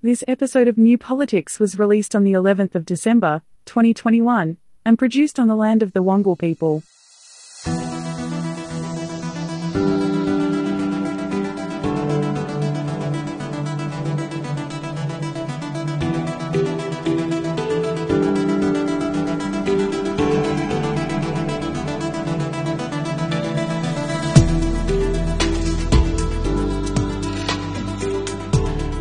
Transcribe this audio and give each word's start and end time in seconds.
This 0.00 0.22
episode 0.28 0.68
of 0.68 0.78
New 0.78 0.96
Politics 0.96 1.58
was 1.58 1.76
released 1.76 2.14
on 2.14 2.22
the 2.22 2.32
11th 2.32 2.76
of 2.76 2.86
December, 2.86 3.42
2021, 3.64 4.56
and 4.84 4.96
produced 4.96 5.40
on 5.40 5.48
the 5.48 5.56
land 5.56 5.82
of 5.82 5.92
the 5.92 6.04
Wangal 6.04 6.38
people. 6.38 6.84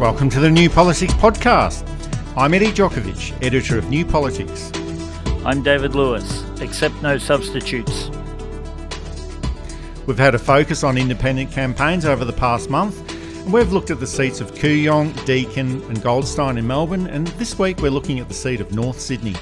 Welcome 0.08 0.30
to 0.30 0.40
the 0.40 0.50
New 0.50 0.70
Politics 0.70 1.14
Podcast. 1.16 1.86
I'm 2.38 2.54
Eddie 2.54 2.68
Djokovic, 2.68 3.44
editor 3.44 3.78
of 3.78 3.90
New 3.90 4.06
Politics. 4.06 4.72
I'm 5.46 5.62
David 5.62 5.96
Lewis, 5.96 6.46
accept 6.62 7.02
no 7.02 7.18
substitutes. 7.18 8.10
We've 10.06 10.18
had 10.18 10.34
a 10.34 10.40
focus 10.40 10.86
on 10.86 10.98
independent 10.98 11.52
campaigns 11.52 12.06
over 12.06 12.24
the 12.24 12.32
past 12.32 12.70
month, 12.70 12.98
and 13.44 13.52
we've 13.52 13.74
looked 13.74 13.92
at 13.92 14.00
the 14.00 14.08
seats 14.08 14.40
of 14.40 14.54
Kooyong, 14.54 15.26
Deakin, 15.26 15.84
and 15.90 16.02
Goldstein 16.02 16.58
in 16.58 16.66
Melbourne, 16.66 17.08
and 17.08 17.28
this 17.38 17.60
week 17.60 17.82
we're 17.82 17.92
looking 17.92 18.22
at 18.22 18.30
the 18.30 18.34
seat 18.34 18.62
of 18.62 18.74
North 18.74 19.02
Sydney. 19.02 19.36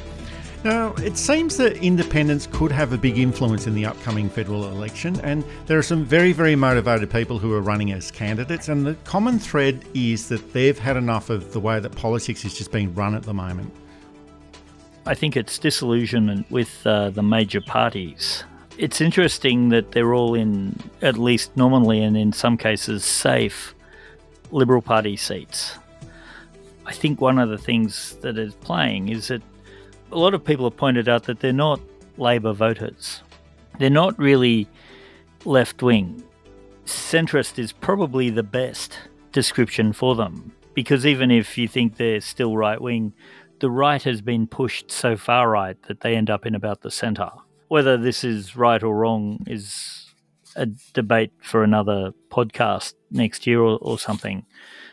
Now, 0.66 0.94
it 0.94 1.16
seems 1.16 1.58
that 1.58 1.78
independents 1.78 2.48
could 2.52 2.72
have 2.72 2.92
a 2.92 2.98
big 2.98 3.20
influence 3.20 3.68
in 3.68 3.76
the 3.76 3.86
upcoming 3.86 4.28
federal 4.28 4.68
election, 4.70 5.20
and 5.22 5.46
there 5.68 5.78
are 5.78 5.84
some 5.84 6.04
very, 6.04 6.34
very 6.34 6.56
motivated 6.56 7.12
people 7.12 7.38
who 7.38 7.54
are 7.54 7.62
running 7.62 7.92
as 7.92 8.10
candidates. 8.10 8.68
And 8.68 8.84
the 8.84 8.96
common 9.04 9.38
thread 9.38 9.86
is 9.94 10.28
that 10.30 10.54
they've 10.54 10.80
had 10.80 10.98
enough 10.98 11.30
of 11.30 11.54
the 11.54 11.60
way 11.60 11.80
that 11.80 11.96
politics 11.96 12.44
is 12.46 12.56
just 12.56 12.72
being 12.72 12.92
run 12.96 13.14
at 13.14 13.22
the 13.22 13.34
moment. 13.34 13.72
I 15.06 15.14
think 15.14 15.38
it's 15.38 15.60
disillusionment 15.60 16.50
with 16.50 16.82
uh, 16.88 17.12
the 17.12 17.22
major 17.22 17.62
parties. 17.62 18.44
It's 18.80 19.02
interesting 19.02 19.70
that 19.70 19.92
they're 19.92 20.16
all 20.16 20.34
in, 20.34 20.80
at 21.04 21.20
least 21.20 21.56
nominally 21.56 22.02
and 22.02 22.18
in 22.18 22.34
some 22.34 22.58
cases, 22.58 23.06
safe 23.06 23.76
Liberal 24.50 24.82
Party 24.82 25.16
seats. 25.16 25.78
I 26.88 26.94
think 26.94 27.22
one 27.22 27.38
of 27.38 27.50
the 27.50 27.60
things 27.60 28.18
that 28.22 28.40
is 28.40 28.56
playing 28.56 29.10
is 29.10 29.28
that 29.28 29.44
a 30.16 30.18
lot 30.18 30.34
of 30.34 30.46
people 30.46 30.66
have 30.66 30.78
pointed 30.78 31.10
out 31.10 31.24
that 31.24 31.42
they're 31.42 31.52
not 31.52 31.82
Labor 32.18 32.54
voters. 32.54 33.22
They're 33.80 33.90
not 33.90 34.18
really 34.18 34.70
left 35.44 35.84
wing. 35.84 36.24
Centrist 36.86 37.60
is 37.60 37.74
probably 37.74 38.30
the 38.30 38.42
best 38.42 38.98
description 39.34 39.92
for 39.92 40.16
them 40.16 40.54
because 40.74 41.06
even 41.06 41.32
if 41.32 41.58
you 41.58 41.68
think 41.68 41.98
they're 41.98 42.22
still 42.22 42.56
right 42.56 42.80
wing, 42.80 43.14
the 43.60 43.70
right 43.70 44.02
has 44.04 44.22
been 44.22 44.48
pushed 44.48 44.90
so 44.90 45.18
far 45.18 45.50
right 45.50 45.82
that 45.84 46.00
they 46.00 46.16
end 46.16 46.30
up 46.30 46.46
in 46.46 46.56
about 46.56 46.82
the 46.82 46.92
centre. 46.92 47.32
Whether 47.68 47.98
this 47.98 48.24
is 48.24 48.56
right 48.56 48.82
or 48.82 48.96
wrong 48.96 49.44
is 49.48 50.14
a 50.56 50.68
debate 50.94 51.34
for 51.42 51.62
another 51.62 52.14
podcast 52.30 52.94
next 53.12 53.46
year 53.46 53.60
or, 53.60 53.78
or 53.82 54.00
something. 54.00 54.46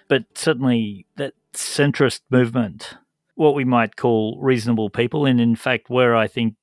But 0.08 0.24
certainly 0.34 1.06
that 1.16 1.34
centrist 1.54 2.22
movement 2.28 2.96
what 3.34 3.54
we 3.54 3.64
might 3.64 3.96
call 3.96 4.38
reasonable 4.40 4.90
people, 4.90 5.26
and 5.26 5.40
in 5.40 5.56
fact, 5.56 5.88
where 5.88 6.14
I 6.14 6.26
think 6.26 6.54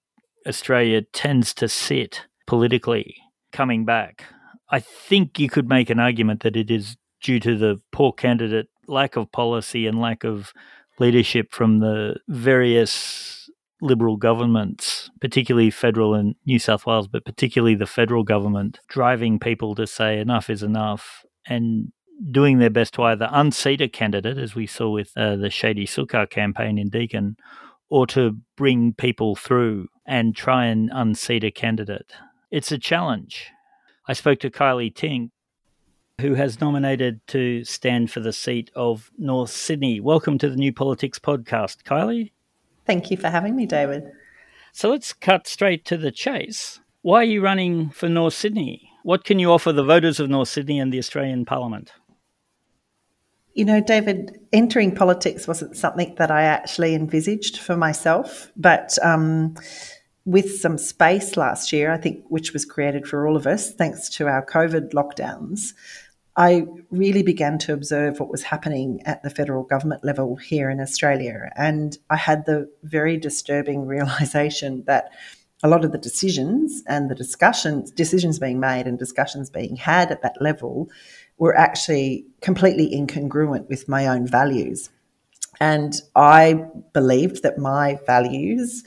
Australia 0.47 1.01
tends 1.01 1.53
to 1.55 1.67
sit 1.67 2.25
politically 2.47 3.15
coming 3.51 3.85
back. 3.85 4.25
I 4.69 4.79
think 4.79 5.39
you 5.39 5.49
could 5.49 5.67
make 5.67 5.89
an 5.89 5.99
argument 5.99 6.43
that 6.43 6.55
it 6.55 6.69
is 6.69 6.97
due 7.21 7.39
to 7.39 7.57
the 7.57 7.81
poor 7.91 8.13
candidate, 8.13 8.67
lack 8.87 9.15
of 9.15 9.31
policy, 9.31 9.87
and 9.87 9.99
lack 9.99 10.23
of 10.23 10.53
leadership 10.99 11.51
from 11.51 11.79
the 11.79 12.17
various 12.27 13.49
Liberal 13.81 14.17
governments, 14.17 15.09
particularly 15.21 15.69
federal 15.69 16.13
and 16.13 16.35
New 16.45 16.59
South 16.59 16.85
Wales, 16.85 17.07
but 17.07 17.23
particularly 17.23 17.75
the 17.75 17.87
federal 17.87 18.23
government, 18.23 18.79
driving 18.89 19.39
people 19.39 19.73
to 19.75 19.87
say 19.87 20.19
enough 20.19 20.49
is 20.49 20.63
enough 20.63 21.23
and 21.47 21.93
doing 22.31 22.59
their 22.59 22.69
best 22.69 22.93
to 22.95 23.03
either 23.03 23.29
unseat 23.31 23.81
a 23.81 23.87
candidate, 23.87 24.37
as 24.37 24.55
we 24.55 24.67
saw 24.67 24.89
with 24.89 25.11
uh, 25.15 25.35
the 25.35 25.49
Shady 25.49 25.85
Sukkar 25.85 26.29
campaign 26.29 26.77
in 26.77 26.89
Deakin, 26.89 27.37
or 27.89 28.05
to 28.07 28.37
bring 28.55 28.93
people 28.93 29.35
through 29.35 29.87
and 30.05 30.35
try 30.35 30.65
and 30.65 30.89
unseat 30.93 31.43
a 31.43 31.51
candidate. 31.51 32.11
It's 32.51 32.71
a 32.71 32.77
challenge. 32.77 33.51
I 34.07 34.13
spoke 34.13 34.39
to 34.39 34.49
Kylea 34.49 34.93
Tink, 34.93 35.31
who 36.19 36.33
has 36.33 36.59
nominated 36.59 37.25
to 37.27 37.63
stand 37.63 38.11
for 38.11 38.19
the 38.19 38.33
seat 38.33 38.69
of 38.75 39.11
North 39.17 39.51
Sydney. 39.51 39.99
Welcome 39.99 40.37
to 40.39 40.49
the 40.49 40.55
New 40.55 40.73
Politics 40.73 41.19
podcast, 41.19 41.83
Kylea. 41.83 42.31
Thank 42.85 43.11
you 43.11 43.17
for 43.17 43.29
having 43.29 43.55
me, 43.55 43.65
David. 43.65 44.11
So 44.73 44.89
let's 44.89 45.13
cut 45.13 45.47
straight 45.47 45.85
to 45.85 45.97
the 45.97 46.11
chase. 46.11 46.79
Why 47.01 47.21
are 47.21 47.23
you 47.23 47.41
running 47.41 47.91
for 47.91 48.09
North 48.09 48.33
Sydney? 48.33 48.89
What 49.03 49.23
can 49.23 49.39
you 49.39 49.51
offer 49.51 49.71
the 49.71 49.83
voters 49.83 50.19
of 50.19 50.29
North 50.29 50.49
Sydney 50.49 50.79
and 50.79 50.91
the 50.91 50.99
Australian 50.99 51.45
Parliament? 51.45 51.93
You 53.59 53.65
know, 53.65 53.81
David, 53.81 54.39
entering 54.53 54.95
politics 54.95 55.45
wasn't 55.45 55.75
something 55.75 56.15
that 56.15 56.31
I 56.31 56.43
actually 56.43 56.95
envisaged 56.95 57.57
for 57.57 57.75
myself, 57.75 58.49
but 58.55 58.97
um, 59.03 59.53
with 60.23 60.61
some 60.61 60.77
space 60.77 61.35
last 61.35 61.73
year, 61.73 61.91
I 61.91 61.97
think, 61.97 62.23
which 62.29 62.53
was 62.53 62.63
created 62.63 63.05
for 63.05 63.27
all 63.27 63.35
of 63.35 63.45
us 63.45 63.73
thanks 63.73 64.07
to 64.11 64.29
our 64.29 64.45
COVID 64.45 64.93
lockdowns, 64.93 65.73
I 66.37 66.67
really 66.89 67.21
began 67.21 67.57
to 67.57 67.73
observe 67.73 68.21
what 68.21 68.31
was 68.31 68.43
happening 68.43 69.01
at 69.03 69.23
the 69.23 69.29
federal 69.29 69.63
government 69.63 70.05
level 70.05 70.37
here 70.37 70.69
in 70.69 70.79
Australia. 70.79 71.51
And 71.57 71.97
I 72.09 72.15
had 72.15 72.45
the 72.45 72.71
very 72.83 73.17
disturbing 73.17 73.85
realization 73.85 74.85
that 74.87 75.11
a 75.61 75.67
lot 75.67 75.83
of 75.83 75.91
the 75.91 75.97
decisions 75.97 76.81
and 76.87 77.11
the 77.11 77.15
discussions, 77.15 77.91
decisions 77.91 78.39
being 78.39 78.61
made 78.61 78.87
and 78.87 78.97
discussions 78.97 79.49
being 79.49 79.75
had 79.75 80.11
at 80.11 80.21
that 80.21 80.41
level 80.41 80.89
were 81.39 81.57
actually 81.57 82.25
completely 82.41 82.93
incongruent 82.93 83.67
with 83.69 83.89
my 83.89 84.05
own 84.05 84.27
values. 84.27 84.89
And 85.59 85.99
I 86.15 86.65
believed 86.93 87.43
that 87.43 87.57
my 87.57 87.97
values 88.05 88.83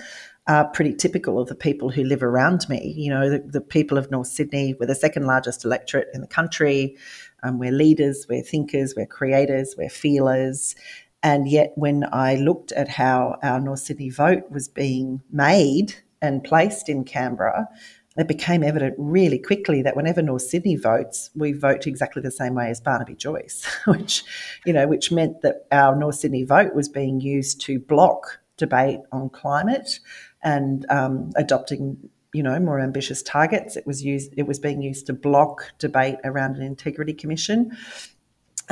are 0.48 0.68
pretty 0.68 0.94
typical 0.94 1.38
of 1.38 1.48
the 1.48 1.54
people 1.54 1.90
who 1.90 2.02
live 2.02 2.22
around 2.22 2.68
me. 2.68 2.94
You 2.96 3.10
know, 3.10 3.30
the, 3.30 3.38
the 3.38 3.60
people 3.60 3.96
of 3.96 4.10
North 4.10 4.26
Sydney, 4.26 4.74
we're 4.78 4.86
the 4.86 4.94
second 4.94 5.26
largest 5.26 5.64
electorate 5.64 6.08
in 6.14 6.20
the 6.20 6.26
country. 6.26 6.96
Um, 7.42 7.58
we're 7.58 7.72
leaders, 7.72 8.26
we're 8.28 8.42
thinkers, 8.42 8.94
we're 8.96 9.06
creators, 9.06 9.74
we're 9.76 9.88
feelers. 9.88 10.74
And 11.22 11.48
yet, 11.48 11.72
when 11.76 12.06
I 12.12 12.34
looked 12.34 12.72
at 12.72 12.88
how 12.88 13.36
our 13.42 13.60
North 13.60 13.80
Sydney 13.80 14.10
vote 14.10 14.50
was 14.50 14.66
being 14.68 15.22
made 15.30 15.94
and 16.20 16.42
placed 16.42 16.88
in 16.88 17.04
Canberra, 17.04 17.68
it 18.16 18.28
became 18.28 18.62
evident 18.62 18.94
really 18.98 19.38
quickly 19.38 19.82
that 19.82 19.96
whenever 19.96 20.20
North 20.20 20.42
Sydney 20.42 20.76
votes, 20.76 21.30
we 21.34 21.52
vote 21.52 21.86
exactly 21.86 22.20
the 22.20 22.30
same 22.30 22.54
way 22.54 22.68
as 22.68 22.80
Barnaby 22.80 23.14
Joyce, 23.14 23.64
which, 23.86 24.24
you 24.66 24.72
know, 24.72 24.86
which 24.86 25.10
meant 25.10 25.40
that 25.42 25.66
our 25.72 25.96
North 25.96 26.16
Sydney 26.16 26.44
vote 26.44 26.74
was 26.74 26.88
being 26.88 27.20
used 27.20 27.60
to 27.62 27.78
block 27.78 28.40
debate 28.58 29.00
on 29.12 29.30
climate 29.30 29.98
and 30.42 30.84
um, 30.90 31.30
adopting, 31.36 31.96
you 32.34 32.42
know, 32.42 32.58
more 32.60 32.80
ambitious 32.80 33.22
targets. 33.22 33.76
It 33.76 33.86
was 33.86 34.04
used. 34.04 34.34
It 34.36 34.46
was 34.46 34.58
being 34.58 34.82
used 34.82 35.06
to 35.06 35.14
block 35.14 35.72
debate 35.78 36.16
around 36.24 36.56
an 36.56 36.62
integrity 36.62 37.14
commission 37.14 37.76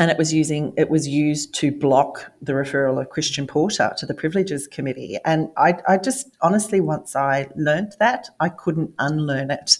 and 0.01 0.11
it 0.11 0.17
was 0.17 0.33
using 0.33 0.73
it 0.79 0.89
was 0.89 1.07
used 1.07 1.55
to 1.57 1.71
block 1.71 2.33
the 2.41 2.55
referral 2.55 2.99
of 2.99 3.11
Christian 3.11 3.47
Porter 3.47 3.93
to 3.99 4.07
the 4.07 4.15
Privileges 4.15 4.67
Committee. 4.67 5.19
And 5.27 5.51
I, 5.59 5.75
I 5.87 5.99
just 5.99 6.35
honestly, 6.41 6.81
once 6.81 7.15
I 7.15 7.49
learned 7.55 7.93
that, 7.99 8.31
I 8.41 8.49
couldn't 8.49 8.95
unlearn 8.99 9.51
it. 9.51 9.77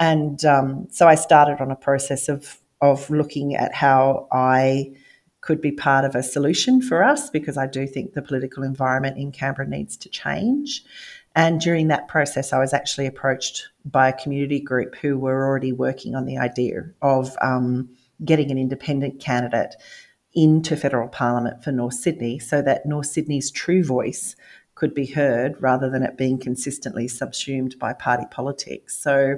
And 0.00 0.44
um, 0.44 0.88
so 0.90 1.06
I 1.06 1.14
started 1.14 1.60
on 1.60 1.70
a 1.70 1.76
process 1.76 2.28
of 2.28 2.58
of 2.80 3.08
looking 3.08 3.54
at 3.54 3.72
how 3.72 4.26
I 4.32 4.96
could 5.42 5.60
be 5.60 5.70
part 5.70 6.04
of 6.04 6.16
a 6.16 6.24
solution 6.24 6.82
for 6.82 7.04
us 7.04 7.30
because 7.30 7.56
I 7.56 7.68
do 7.68 7.86
think 7.86 8.14
the 8.14 8.22
political 8.22 8.64
environment 8.64 9.16
in 9.16 9.30
Canberra 9.30 9.68
needs 9.68 9.96
to 9.98 10.08
change. 10.08 10.84
And 11.36 11.60
during 11.60 11.86
that 11.88 12.08
process, 12.08 12.52
I 12.52 12.58
was 12.58 12.74
actually 12.74 13.06
approached 13.06 13.68
by 13.84 14.08
a 14.08 14.12
community 14.12 14.60
group 14.60 14.96
who 14.96 15.18
were 15.18 15.46
already 15.46 15.72
working 15.72 16.16
on 16.16 16.26
the 16.26 16.38
idea 16.38 16.90
of 17.00 17.36
um, 17.40 17.88
getting 18.24 18.50
an 18.50 18.58
independent 18.58 19.20
candidate 19.20 19.74
into 20.34 20.76
federal 20.76 21.08
parliament 21.08 21.62
for 21.62 21.72
North 21.72 21.94
Sydney 21.94 22.38
so 22.38 22.62
that 22.62 22.86
North 22.86 23.06
Sydney's 23.06 23.50
true 23.50 23.84
voice 23.84 24.34
could 24.74 24.94
be 24.94 25.06
heard 25.06 25.54
rather 25.60 25.90
than 25.90 26.02
it 26.02 26.16
being 26.16 26.38
consistently 26.38 27.06
subsumed 27.06 27.78
by 27.78 27.92
party 27.92 28.24
politics. 28.30 28.96
So 28.96 29.36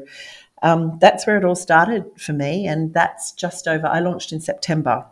um, 0.62 0.98
that's 1.00 1.26
where 1.26 1.36
it 1.36 1.44
all 1.44 1.56
started 1.56 2.04
for 2.16 2.32
me. 2.32 2.66
And 2.66 2.94
that's 2.94 3.32
just 3.32 3.66
over, 3.68 3.86
I 3.86 3.98
launched 4.00 4.32
in 4.32 4.40
September. 4.40 5.04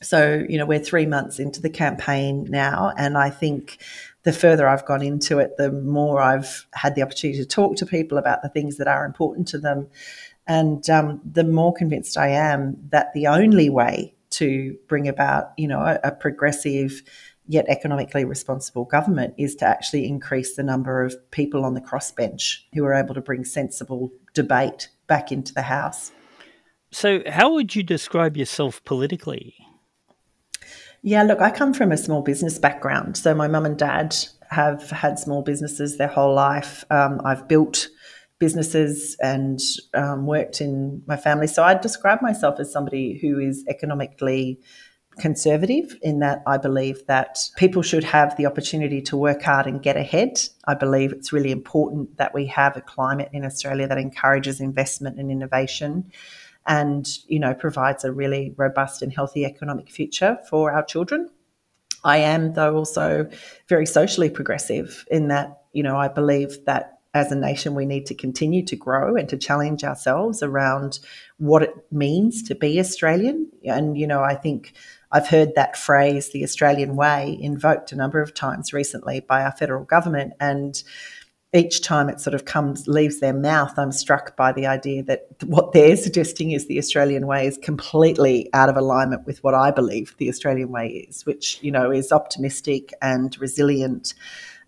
So, 0.00 0.44
you 0.48 0.58
know, 0.58 0.66
we're 0.66 0.78
three 0.78 1.06
months 1.06 1.38
into 1.38 1.60
the 1.60 1.70
campaign 1.70 2.46
now. 2.48 2.92
And 2.96 3.18
I 3.18 3.30
think 3.30 3.78
the 4.22 4.32
further 4.32 4.66
I've 4.68 4.86
gone 4.86 5.02
into 5.02 5.38
it, 5.38 5.56
the 5.56 5.70
more 5.70 6.20
I've 6.20 6.66
had 6.72 6.94
the 6.94 7.02
opportunity 7.02 7.38
to 7.38 7.46
talk 7.46 7.76
to 7.76 7.86
people 7.86 8.18
about 8.18 8.42
the 8.42 8.48
things 8.48 8.76
that 8.78 8.88
are 8.88 9.04
important 9.04 9.48
to 9.48 9.58
them 9.58 9.88
and 10.48 10.88
um, 10.88 11.20
the 11.24 11.44
more 11.44 11.74
convinced 11.74 12.16
I 12.16 12.28
am 12.28 12.76
that 12.88 13.12
the 13.12 13.26
only 13.26 13.68
way 13.68 14.14
to 14.30 14.76
bring 14.88 15.06
about, 15.06 15.52
you 15.56 15.68
know, 15.68 15.80
a, 15.80 16.00
a 16.02 16.10
progressive 16.10 17.02
yet 17.46 17.66
economically 17.68 18.24
responsible 18.24 18.84
government 18.84 19.34
is 19.38 19.54
to 19.56 19.66
actually 19.66 20.06
increase 20.06 20.56
the 20.56 20.62
number 20.62 21.02
of 21.02 21.30
people 21.30 21.64
on 21.64 21.74
the 21.74 21.80
crossbench 21.80 22.60
who 22.74 22.84
are 22.84 22.94
able 22.94 23.14
to 23.14 23.20
bring 23.20 23.44
sensible 23.44 24.10
debate 24.34 24.88
back 25.06 25.32
into 25.32 25.52
the 25.54 25.62
House. 25.62 26.12
So, 26.90 27.22
how 27.26 27.52
would 27.52 27.74
you 27.74 27.82
describe 27.82 28.36
yourself 28.36 28.82
politically? 28.84 29.54
Yeah, 31.02 31.22
look, 31.22 31.40
I 31.40 31.50
come 31.50 31.74
from 31.74 31.92
a 31.92 31.96
small 31.96 32.22
business 32.22 32.58
background. 32.58 33.16
So, 33.16 33.34
my 33.34 33.48
mum 33.48 33.66
and 33.66 33.78
dad 33.78 34.16
have 34.50 34.90
had 34.90 35.18
small 35.18 35.42
businesses 35.42 35.98
their 35.98 36.08
whole 36.08 36.34
life. 36.34 36.84
Um, 36.90 37.20
I've 37.24 37.48
built 37.48 37.88
businesses 38.38 39.16
and 39.20 39.60
um, 39.94 40.26
worked 40.26 40.60
in 40.60 41.02
my 41.06 41.16
family. 41.16 41.46
So, 41.46 41.62
I 41.62 41.74
describe 41.74 42.22
myself 42.22 42.60
as 42.60 42.72
somebody 42.72 43.18
who 43.18 43.38
is 43.38 43.64
economically 43.68 44.60
conservative 45.18 45.96
in 46.02 46.20
that 46.20 46.42
I 46.46 46.56
believe 46.56 47.04
that 47.06 47.38
people 47.56 47.82
should 47.82 48.04
have 48.04 48.36
the 48.36 48.46
opportunity 48.46 49.02
to 49.02 49.16
work 49.16 49.42
hard 49.42 49.66
and 49.66 49.82
get 49.82 49.96
ahead. 49.96 50.40
I 50.66 50.74
believe 50.74 51.12
it's 51.12 51.32
really 51.32 51.50
important 51.50 52.16
that 52.16 52.34
we 52.34 52.46
have 52.46 52.76
a 52.76 52.80
climate 52.80 53.28
in 53.32 53.44
Australia 53.44 53.88
that 53.88 53.98
encourages 53.98 54.60
investment 54.60 55.18
and 55.18 55.30
innovation 55.30 56.10
and 56.66 57.08
you 57.26 57.40
know 57.40 57.54
provides 57.54 58.04
a 58.04 58.12
really 58.12 58.54
robust 58.56 59.02
and 59.02 59.12
healthy 59.12 59.44
economic 59.44 59.90
future 59.90 60.38
for 60.48 60.70
our 60.70 60.84
children. 60.84 61.28
I 62.04 62.18
am 62.18 62.52
though 62.52 62.76
also 62.76 63.28
very 63.68 63.86
socially 63.86 64.30
progressive 64.30 65.04
in 65.10 65.28
that 65.28 65.62
you 65.72 65.82
know 65.82 65.96
I 65.96 66.08
believe 66.08 66.64
that 66.66 66.97
as 67.14 67.32
a 67.32 67.36
nation, 67.36 67.74
we 67.74 67.86
need 67.86 68.06
to 68.06 68.14
continue 68.14 68.64
to 68.66 68.76
grow 68.76 69.16
and 69.16 69.28
to 69.28 69.36
challenge 69.36 69.82
ourselves 69.82 70.42
around 70.42 71.00
what 71.38 71.62
it 71.62 71.74
means 71.90 72.42
to 72.44 72.54
be 72.54 72.78
Australian. 72.78 73.50
And, 73.64 73.96
you 73.96 74.06
know, 74.06 74.22
I 74.22 74.34
think 74.34 74.74
I've 75.10 75.28
heard 75.28 75.54
that 75.54 75.76
phrase, 75.76 76.30
the 76.30 76.44
Australian 76.44 76.96
way, 76.96 77.38
invoked 77.40 77.92
a 77.92 77.96
number 77.96 78.20
of 78.20 78.34
times 78.34 78.72
recently 78.72 79.20
by 79.20 79.42
our 79.42 79.52
federal 79.52 79.84
government. 79.84 80.34
And 80.38 80.82
each 81.54 81.80
time 81.80 82.10
it 82.10 82.20
sort 82.20 82.34
of 82.34 82.44
comes, 82.44 82.86
leaves 82.86 83.20
their 83.20 83.32
mouth, 83.32 83.78
I'm 83.78 83.90
struck 83.90 84.36
by 84.36 84.52
the 84.52 84.66
idea 84.66 85.02
that 85.04 85.28
what 85.46 85.72
they're 85.72 85.96
suggesting 85.96 86.50
is 86.50 86.66
the 86.66 86.78
Australian 86.78 87.26
way 87.26 87.46
is 87.46 87.56
completely 87.56 88.50
out 88.52 88.68
of 88.68 88.76
alignment 88.76 89.24
with 89.26 89.42
what 89.42 89.54
I 89.54 89.70
believe 89.70 90.14
the 90.18 90.28
Australian 90.28 90.68
way 90.68 91.06
is, 91.08 91.24
which, 91.24 91.58
you 91.62 91.70
know, 91.70 91.90
is 91.90 92.12
optimistic 92.12 92.92
and 93.00 93.34
resilient. 93.40 94.12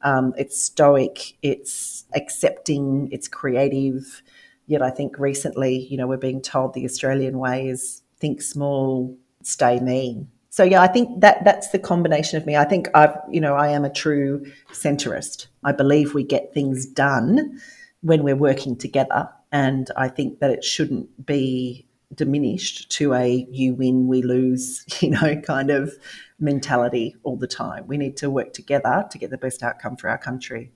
Um, 0.02 0.32
it's 0.37 0.61
stoic, 0.61 1.37
it's 1.43 2.05
accepting, 2.14 3.08
it's 3.12 3.29
creative. 3.29 4.23
Yet 4.67 4.82
I 4.82 4.91
think 4.91 5.19
recently, 5.19 5.87
you 5.87 5.97
know, 5.97 6.06
we're 6.06 6.17
being 6.17 6.41
told 6.41 6.75
the 6.75 6.85
Australian 6.85 7.38
way 7.38 7.69
is 7.69 8.02
think 8.19 8.41
small, 8.41 9.17
stay 9.43 9.81
mean. 9.81 10.29
So 10.50 10.64
yeah, 10.64 10.82
I 10.82 10.88
think 10.88 11.20
that 11.20 11.44
that's 11.44 11.69
the 11.69 11.79
combination 11.79 12.37
of 12.37 12.44
me. 12.44 12.56
I 12.56 12.64
think 12.64 12.88
I've, 12.94 13.17
you 13.31 13.41
know, 13.41 13.55
I 13.55 13.69
am 13.69 13.85
a 13.85 13.91
true 13.91 14.44
centrist. 14.73 15.47
I 15.64 15.73
believe 15.73 16.12
we 16.12 16.25
get 16.25 16.53
things 16.53 16.87
done 16.87 17.61
when 18.03 18.25
we're 18.25 18.37
working 18.37 18.76
together, 18.76 19.29
and 19.53 19.91
I 19.96 20.08
think 20.08 20.41
that 20.41 20.50
it 20.50 20.64
shouldn't 20.64 21.25
be 21.25 21.87
diminished 22.14 22.91
to 22.91 23.14
a 23.14 23.46
you 23.50 23.75
win, 23.75 24.08
we 24.08 24.23
lose, 24.23 24.85
you 25.00 25.11
know, 25.11 25.37
kind 25.37 25.70
of 25.70 25.93
mentality 26.40 27.14
all 27.22 27.37
the 27.37 27.46
time. 27.46 27.87
We 27.87 27.96
need 27.96 28.16
to 28.19 28.31
work 28.31 28.52
together 28.52 29.06
to 29.10 29.19
get 29.19 29.31
the 29.31 29.38
best 29.38 29.62
outcome 29.62 29.96
for 29.96 30.08
our 30.08 30.19
country. 30.19 30.72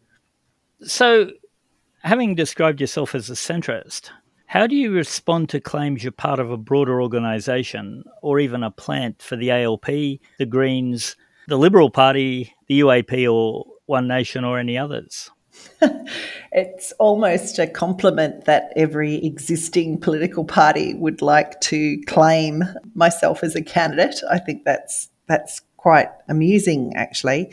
So, 0.82 1.30
having 2.02 2.34
described 2.34 2.80
yourself 2.80 3.14
as 3.14 3.30
a 3.30 3.34
centrist, 3.34 4.10
how 4.46 4.66
do 4.66 4.76
you 4.76 4.92
respond 4.92 5.48
to 5.50 5.60
claims 5.60 6.04
you're 6.04 6.12
part 6.12 6.38
of 6.38 6.50
a 6.50 6.56
broader 6.56 7.00
organisation 7.00 8.04
or 8.22 8.38
even 8.38 8.62
a 8.62 8.70
plant 8.70 9.22
for 9.22 9.36
the 9.36 9.50
ALP, 9.50 9.86
the 9.86 10.46
Greens, 10.48 11.16
the 11.48 11.58
Liberal 11.58 11.90
Party, 11.90 12.54
the 12.68 12.80
UAP, 12.80 13.32
or 13.32 13.66
One 13.86 14.06
Nation, 14.06 14.44
or 14.44 14.58
any 14.58 14.78
others? 14.78 15.30
it's 16.52 16.92
almost 16.98 17.58
a 17.58 17.66
compliment 17.66 18.44
that 18.44 18.72
every 18.76 19.24
existing 19.24 20.00
political 20.00 20.44
party 20.44 20.94
would 20.94 21.22
like 21.22 21.60
to 21.62 22.00
claim 22.06 22.62
myself 22.94 23.42
as 23.42 23.54
a 23.54 23.62
candidate. 23.62 24.20
I 24.30 24.38
think 24.38 24.64
that's 24.64 25.10
that's 25.26 25.60
quite 25.76 26.08
amusing, 26.28 26.92
actually. 26.96 27.52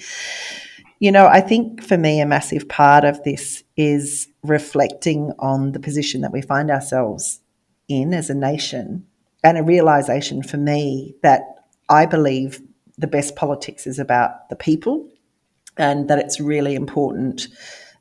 You 1.00 1.12
know, 1.12 1.26
I 1.26 1.42
think 1.42 1.84
for 1.84 1.98
me, 1.98 2.22
a 2.22 2.26
massive 2.26 2.70
part 2.70 3.04
of 3.04 3.24
this 3.24 3.64
is 3.76 4.28
reflecting 4.44 5.34
on 5.40 5.72
the 5.72 5.80
position 5.80 6.22
that 6.22 6.32
we 6.32 6.42
find 6.42 6.70
ourselves 6.70 7.40
in 7.88 8.14
as 8.14 8.30
a 8.30 8.36
nation 8.36 9.06
and 9.44 9.58
a 9.58 9.64
realization 9.64 10.44
for 10.44 10.58
me 10.58 11.16
that 11.24 11.42
I 11.90 12.06
believe 12.06 12.62
the 12.98 13.08
best 13.08 13.36
politics 13.36 13.88
is 13.88 14.00
about 14.00 14.50
the 14.50 14.56
people 14.56 15.10
and 15.78 16.08
that 16.08 16.20
it's 16.20 16.40
really 16.40 16.76
important 16.76 17.48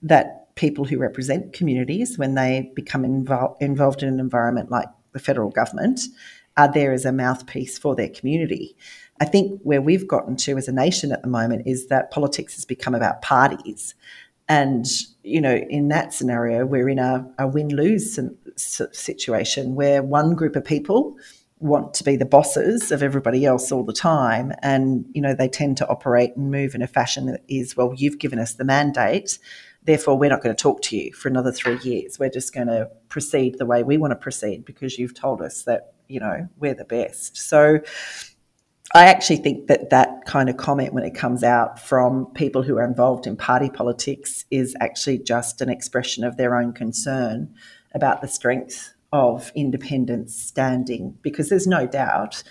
that 0.02 0.54
people 0.54 0.84
who 0.84 0.98
represent 0.98 1.52
communities, 1.52 2.18
when 2.18 2.34
they 2.34 2.70
become 2.74 3.02
invo- 3.02 3.56
involved 3.60 4.02
in 4.02 4.08
an 4.08 4.20
environment 4.20 4.70
like 4.70 4.88
the 5.12 5.18
federal 5.18 5.50
government, 5.50 6.00
are 6.56 6.72
there 6.72 6.92
as 6.92 7.04
a 7.04 7.12
mouthpiece 7.12 7.78
for 7.78 7.94
their 7.94 8.08
community. 8.08 8.76
I 9.20 9.24
think 9.24 9.60
where 9.62 9.82
we've 9.82 10.08
gotten 10.08 10.36
to 10.36 10.56
as 10.56 10.68
a 10.68 10.72
nation 10.72 11.12
at 11.12 11.22
the 11.22 11.28
moment 11.28 11.66
is 11.66 11.88
that 11.88 12.10
politics 12.10 12.54
has 12.54 12.64
become 12.64 12.94
about 12.94 13.22
parties. 13.22 13.94
And, 14.48 14.86
you 15.22 15.40
know, 15.40 15.54
in 15.54 15.88
that 15.88 16.12
scenario, 16.12 16.66
we're 16.66 16.88
in 16.88 16.98
a, 16.98 17.30
a 17.38 17.46
win 17.46 17.68
lose 17.68 18.18
situation 18.56 19.74
where 19.74 20.02
one 20.02 20.34
group 20.34 20.56
of 20.56 20.64
people 20.64 21.16
want 21.60 21.92
to 21.94 22.02
be 22.02 22.16
the 22.16 22.24
bosses 22.24 22.90
of 22.90 23.02
everybody 23.02 23.44
else 23.44 23.70
all 23.70 23.84
the 23.84 23.92
time. 23.92 24.52
And, 24.62 25.04
you 25.12 25.20
know, 25.20 25.34
they 25.34 25.48
tend 25.48 25.76
to 25.76 25.88
operate 25.88 26.34
and 26.34 26.50
move 26.50 26.74
in 26.74 26.82
a 26.82 26.86
fashion 26.86 27.26
that 27.26 27.42
is, 27.48 27.76
well, 27.76 27.92
you've 27.94 28.18
given 28.18 28.38
us 28.38 28.54
the 28.54 28.64
mandate. 28.64 29.38
Therefore, 29.84 30.18
we're 30.18 30.30
not 30.30 30.42
going 30.42 30.56
to 30.56 30.60
talk 30.60 30.82
to 30.82 30.96
you 30.96 31.12
for 31.12 31.28
another 31.28 31.52
three 31.52 31.78
years. 31.80 32.18
We're 32.18 32.30
just 32.30 32.54
going 32.54 32.68
to 32.68 32.90
proceed 33.08 33.58
the 33.58 33.66
way 33.66 33.82
we 33.82 33.98
want 33.98 34.12
to 34.12 34.16
proceed 34.16 34.64
because 34.64 34.98
you've 34.98 35.14
told 35.14 35.42
us 35.42 35.62
that, 35.64 35.92
you 36.10 36.20
know, 36.20 36.48
we're 36.58 36.74
the 36.74 36.84
best. 36.84 37.36
So, 37.36 37.80
I 38.92 39.06
actually 39.06 39.36
think 39.36 39.68
that 39.68 39.90
that 39.90 40.24
kind 40.26 40.50
of 40.50 40.56
comment, 40.56 40.92
when 40.92 41.04
it 41.04 41.14
comes 41.14 41.44
out 41.44 41.78
from 41.78 42.26
people 42.34 42.62
who 42.62 42.76
are 42.76 42.84
involved 42.84 43.24
in 43.24 43.36
party 43.36 43.70
politics, 43.70 44.44
is 44.50 44.74
actually 44.80 45.18
just 45.18 45.60
an 45.60 45.68
expression 45.68 46.24
of 46.24 46.36
their 46.36 46.56
own 46.56 46.72
concern 46.72 47.54
about 47.94 48.20
the 48.20 48.26
strength 48.26 48.92
of 49.12 49.52
independence 49.54 50.34
standing. 50.34 51.16
Because 51.22 51.50
there's 51.50 51.68
no 51.68 51.86
doubt, 51.86 52.42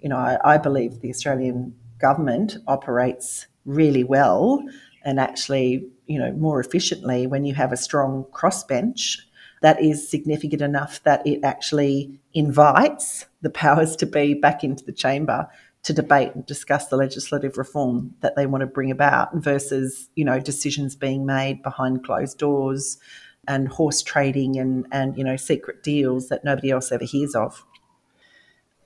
you 0.00 0.08
know, 0.08 0.16
I, 0.16 0.38
I 0.44 0.58
believe 0.58 1.00
the 1.00 1.10
Australian 1.10 1.74
government 2.00 2.58
operates 2.68 3.46
really 3.64 4.04
well 4.04 4.62
and 5.04 5.18
actually, 5.18 5.88
you 6.06 6.18
know, 6.18 6.32
more 6.32 6.60
efficiently 6.60 7.26
when 7.26 7.44
you 7.44 7.54
have 7.54 7.72
a 7.72 7.76
strong 7.76 8.24
crossbench 8.32 9.18
that 9.62 9.80
is 9.82 10.08
significant 10.08 10.62
enough 10.62 11.02
that 11.04 11.26
it 11.26 11.40
actually 11.44 12.20
invites 12.34 13.26
the 13.42 13.50
powers 13.50 13.96
to 13.96 14.06
be 14.06 14.34
back 14.34 14.62
into 14.62 14.84
the 14.84 14.92
chamber 14.92 15.48
to 15.84 15.92
debate 15.92 16.34
and 16.34 16.44
discuss 16.46 16.88
the 16.88 16.96
legislative 16.96 17.56
reform 17.56 18.14
that 18.20 18.36
they 18.36 18.46
want 18.46 18.62
to 18.62 18.66
bring 18.66 18.90
about 18.90 19.34
versus, 19.34 20.08
you 20.16 20.24
know, 20.24 20.40
decisions 20.40 20.96
being 20.96 21.24
made 21.24 21.62
behind 21.62 22.04
closed 22.04 22.38
doors 22.38 22.98
and 23.46 23.68
horse 23.68 24.02
trading 24.02 24.58
and, 24.58 24.86
and 24.92 25.16
you 25.16 25.24
know, 25.24 25.36
secret 25.36 25.82
deals 25.82 26.28
that 26.28 26.44
nobody 26.44 26.70
else 26.70 26.92
ever 26.92 27.04
hears 27.04 27.34
of. 27.34 27.64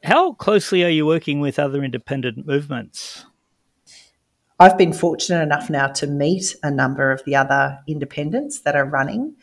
How 0.04 0.32
closely 0.32 0.84
are 0.84 0.90
you 0.90 1.06
working 1.06 1.40
with 1.40 1.58
other 1.58 1.82
independent 1.82 2.46
movements? 2.46 3.24
I've 4.58 4.78
been 4.78 4.92
fortunate 4.92 5.42
enough 5.42 5.70
now 5.70 5.88
to 5.88 6.06
meet 6.06 6.54
a 6.62 6.70
number 6.70 7.10
of 7.10 7.24
the 7.24 7.34
other 7.34 7.80
independents 7.88 8.60
that 8.60 8.76
are 8.76 8.84
running. 8.84 9.34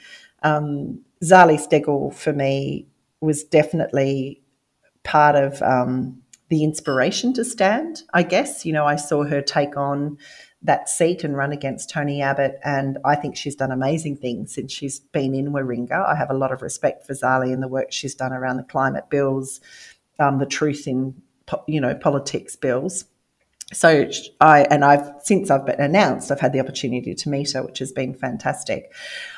Um, 0.43 1.01
Zali 1.23 1.59
Steggall, 1.59 2.13
for 2.13 2.33
me, 2.33 2.88
was 3.21 3.43
definitely 3.43 4.41
part 5.03 5.35
of 5.35 5.61
um, 5.61 6.21
the 6.49 6.63
inspiration 6.63 7.33
to 7.33 7.43
stand, 7.43 8.03
I 8.13 8.23
guess. 8.23 8.65
You 8.65 8.73
know, 8.73 8.85
I 8.85 8.95
saw 8.95 9.23
her 9.23 9.41
take 9.41 9.75
on 9.75 10.17
that 10.61 10.89
seat 10.89 11.23
and 11.23 11.38
run 11.38 11.51
against 11.51 11.89
Tony 11.89 12.21
Abbott, 12.21 12.59
and 12.63 12.97
I 13.05 13.15
think 13.15 13.35
she's 13.35 13.55
done 13.55 13.71
amazing 13.71 14.17
things 14.17 14.53
since 14.53 14.71
she's 14.71 14.99
been 14.99 15.33
in 15.33 15.51
Warringah. 15.51 16.07
I 16.07 16.15
have 16.15 16.29
a 16.29 16.33
lot 16.35 16.51
of 16.51 16.61
respect 16.61 17.05
for 17.05 17.13
Zali 17.13 17.53
and 17.53 17.63
the 17.63 17.67
work 17.67 17.91
she's 17.91 18.15
done 18.15 18.33
around 18.33 18.57
the 18.57 18.63
climate 18.63 19.09
bills, 19.09 19.61
um, 20.19 20.39
the 20.39 20.45
truth 20.45 20.88
in 20.88 21.21
you 21.67 21.81
know 21.81 21.95
politics 21.95 22.55
bills. 22.55 23.05
So 23.71 24.09
I 24.41 24.63
and 24.71 24.83
I've 24.83 25.11
since 25.19 25.51
I've 25.51 25.65
been 25.65 25.79
announced, 25.79 26.31
I've 26.31 26.39
had 26.39 26.53
the 26.53 26.59
opportunity 26.59 27.13
to 27.13 27.29
meet 27.29 27.51
her, 27.53 27.63
which 27.63 27.79
has 27.79 27.91
been 27.91 28.13
fantastic. 28.13 28.91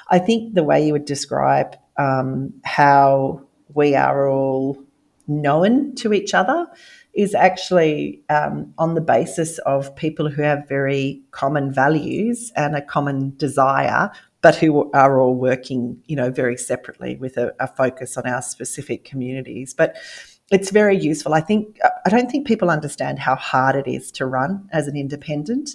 I 0.09 0.19
think 0.19 0.53
the 0.53 0.63
way 0.63 0.85
you 0.85 0.93
would 0.93 1.05
describe 1.05 1.75
um, 1.97 2.53
how 2.63 3.41
we 3.73 3.95
are 3.95 4.29
all 4.29 4.77
known 5.27 5.95
to 5.95 6.13
each 6.13 6.33
other 6.33 6.67
is 7.13 7.35
actually 7.35 8.23
um, 8.29 8.73
on 8.77 8.95
the 8.95 9.01
basis 9.01 9.57
of 9.59 9.95
people 9.95 10.29
who 10.29 10.41
have 10.41 10.67
very 10.67 11.21
common 11.31 11.73
values 11.73 12.51
and 12.55 12.75
a 12.75 12.81
common 12.81 13.35
desire, 13.35 14.09
but 14.41 14.55
who 14.55 14.89
are 14.93 15.19
all 15.19 15.35
working, 15.35 16.01
you 16.05 16.15
know, 16.15 16.31
very 16.31 16.57
separately 16.57 17.17
with 17.17 17.35
a, 17.37 17.53
a 17.59 17.67
focus 17.67 18.17
on 18.17 18.25
our 18.25 18.41
specific 18.41 19.03
communities. 19.03 19.73
But 19.73 19.97
it's 20.51 20.69
very 20.69 20.97
useful. 20.97 21.33
I 21.33 21.41
think 21.41 21.79
I 22.05 22.09
don't 22.09 22.29
think 22.29 22.45
people 22.45 22.69
understand 22.69 23.19
how 23.19 23.35
hard 23.35 23.75
it 23.75 23.87
is 23.87 24.11
to 24.13 24.25
run 24.25 24.69
as 24.71 24.87
an 24.87 24.95
independent. 24.97 25.71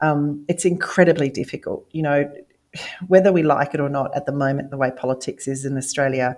Um, 0.00 0.44
it's 0.48 0.64
incredibly 0.64 1.28
difficult. 1.28 1.86
You 1.90 2.02
know, 2.02 2.32
whether 3.08 3.32
we 3.32 3.42
like 3.42 3.74
it 3.74 3.80
or 3.80 3.88
not, 3.88 4.14
at 4.16 4.26
the 4.26 4.32
moment, 4.32 4.70
the 4.70 4.76
way 4.76 4.90
politics 4.90 5.46
is 5.48 5.64
in 5.64 5.76
Australia, 5.76 6.36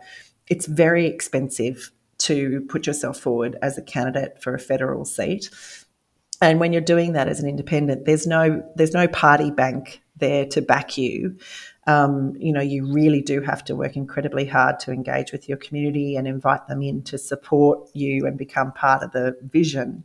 it's 0.49 0.67
very 0.67 1.07
expensive 1.07 1.91
to 2.19 2.63
put 2.69 2.87
yourself 2.87 3.19
forward 3.19 3.57
as 3.63 3.77
a 3.77 3.83
candidate 3.83 4.41
for 4.43 4.55
a 4.55 4.59
federal 4.59 5.05
seat. 5.05 5.51
And 6.41 6.61
when 6.61 6.73
you're 6.73 6.83
doing 6.83 7.13
that 7.13 7.29
as 7.29 7.41
an 7.41 7.49
independent, 7.49 8.07
there's 8.07 8.27
no 8.27 8.63
there's 8.77 8.95
no 8.95 9.09
party 9.09 9.51
bank 9.51 10.03
there 10.17 10.47
to 10.47 10.63
back 10.63 10.97
you. 10.97 11.37
Um, 11.87 12.35
you 12.39 12.53
know, 12.53 12.61
you 12.61 12.91
really 12.91 13.21
do 13.21 13.43
have 13.43 13.65
to 13.65 13.77
work 13.77 13.97
incredibly 13.97 14.47
hard 14.47 14.81
to 14.81 14.93
engage 14.93 15.33
with 15.33 15.49
your 15.49 15.59
community 15.59 16.17
and 16.17 16.27
invite 16.27 16.67
them 16.67 16.83
in 16.83 17.03
to 17.03 17.19
support 17.19 17.91
you 17.93 18.27
and 18.27 18.39
become 18.39 18.73
part 18.73 19.03
of 19.03 19.13
the 19.13 19.37
vision. 19.43 20.05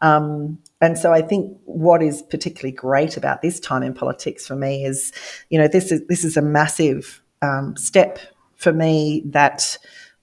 Um, 0.00 0.58
and 0.80 0.98
so 0.98 1.12
I 1.12 1.22
think 1.22 1.56
what 1.64 2.02
is 2.02 2.22
particularly 2.22 2.72
great 2.72 3.16
about 3.16 3.40
this 3.40 3.60
time 3.60 3.84
in 3.84 3.94
politics 3.94 4.46
for 4.46 4.56
me 4.56 4.84
is, 4.84 5.12
you 5.48 5.58
know, 5.58 5.68
this 5.68 5.92
is 5.92 6.02
this 6.08 6.24
is 6.24 6.36
a 6.36 6.42
massive 6.42 7.22
um, 7.40 7.76
step 7.76 8.18
for 8.56 8.72
me 8.72 9.22
that 9.26 9.78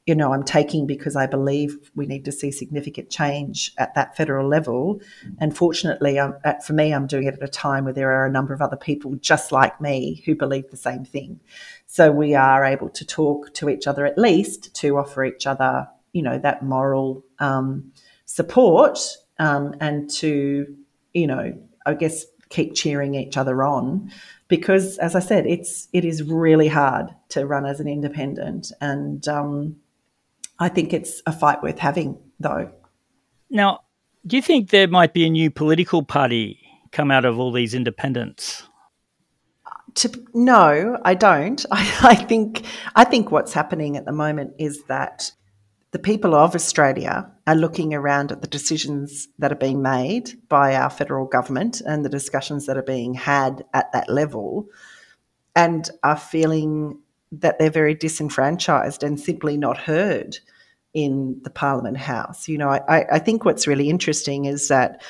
you 0.09 0.15
know 0.15 0.33
I'm 0.33 0.43
taking 0.43 0.87
because 0.87 1.15
I 1.15 1.27
believe 1.27 1.91
we 1.95 2.07
need 2.07 2.25
to 2.25 2.31
see 2.31 2.49
significant 2.49 3.11
change 3.11 3.71
at 3.77 3.93
that 3.93 4.17
federal 4.17 4.47
level. 4.47 5.01
And 5.37 5.55
fortunately, 5.55 6.19
I'm, 6.19 6.33
at, 6.43 6.65
for 6.65 6.73
me, 6.73 6.91
I'm 6.91 7.05
doing 7.05 7.27
it 7.27 7.35
at 7.35 7.43
a 7.43 7.47
time 7.47 7.83
where 7.83 7.93
there 7.93 8.11
are 8.11 8.25
a 8.25 8.31
number 8.31 8.51
of 8.51 8.59
other 8.59 8.75
people 8.75 9.13
just 9.17 9.51
like 9.51 9.79
me 9.79 10.23
who 10.25 10.33
believe 10.33 10.71
the 10.71 10.77
same 10.77 11.05
thing. 11.05 11.39
So 11.85 12.11
we 12.11 12.33
are 12.33 12.65
able 12.65 12.89
to 12.89 13.05
talk 13.05 13.53
to 13.53 13.69
each 13.69 13.85
other 13.85 14.03
at 14.03 14.17
least 14.17 14.73
to 14.77 14.97
offer 14.97 15.23
each 15.23 15.45
other, 15.45 15.87
you 16.11 16.23
know, 16.23 16.39
that 16.39 16.63
moral 16.63 17.23
um, 17.37 17.91
support 18.25 18.97
um, 19.37 19.75
and 19.79 20.09
to, 20.09 20.75
you 21.13 21.27
know, 21.27 21.53
I 21.85 21.93
guess 21.93 22.25
keep 22.49 22.73
cheering 22.73 23.13
each 23.13 23.37
other 23.37 23.63
on 23.63 24.11
because 24.47 24.97
as 24.97 25.15
I 25.15 25.19
said, 25.19 25.45
it's 25.45 25.87
it 25.93 26.03
is 26.03 26.23
really 26.23 26.67
hard 26.67 27.13
to 27.29 27.45
run 27.45 27.67
as 27.67 27.79
an 27.79 27.87
independent, 27.87 28.71
and 28.81 29.25
um, 29.27 29.75
I 30.59 30.69
think 30.69 30.93
it's 30.93 31.21
a 31.25 31.31
fight 31.31 31.63
worth 31.63 31.79
having, 31.79 32.19
though. 32.39 32.71
Now, 33.49 33.81
do 34.27 34.35
you 34.35 34.41
think 34.41 34.69
there 34.69 34.87
might 34.87 35.13
be 35.13 35.25
a 35.25 35.29
new 35.29 35.49
political 35.49 36.03
party 36.03 36.59
come 36.91 37.11
out 37.11 37.25
of 37.25 37.39
all 37.39 37.51
these 37.51 37.73
independents? 37.73 38.63
To, 39.95 40.25
no, 40.33 40.99
I 41.03 41.13
don't. 41.15 41.65
I, 41.71 41.97
I 42.01 42.15
think 42.15 42.65
I 42.95 43.03
think 43.03 43.31
what's 43.31 43.53
happening 43.53 43.97
at 43.97 44.05
the 44.05 44.11
moment 44.11 44.53
is 44.59 44.83
that 44.83 45.31
the 45.91 45.99
people 45.99 46.35
of 46.35 46.53
Australia 46.53 47.31
are 47.47 47.55
looking 47.55 47.95
around 47.95 48.31
at 48.31 48.41
the 48.41 48.47
decisions 48.47 49.27
that 49.39 49.51
are 49.51 49.55
being 49.55 49.81
made 49.81 50.31
by 50.47 50.75
our 50.75 50.89
federal 50.89 51.25
government 51.25 51.81
and 51.81 52.05
the 52.05 52.09
discussions 52.09 52.67
that 52.67 52.77
are 52.77 52.83
being 52.83 53.15
had 53.15 53.65
at 53.73 53.91
that 53.93 54.07
level 54.07 54.67
and 55.55 55.89
are 56.03 56.17
feeling 56.17 56.99
that 57.31 57.59
they're 57.59 57.69
very 57.69 57.93
disenfranchised 57.93 59.03
and 59.03 59.19
simply 59.19 59.57
not 59.57 59.77
heard 59.77 60.37
in 60.93 61.39
the 61.43 61.49
Parliament 61.49 61.97
House. 61.97 62.47
You 62.47 62.57
know, 62.57 62.69
I, 62.69 63.05
I 63.11 63.19
think 63.19 63.45
what's 63.45 63.67
really 63.67 63.89
interesting 63.89 64.45
is 64.45 64.67
that 64.69 65.01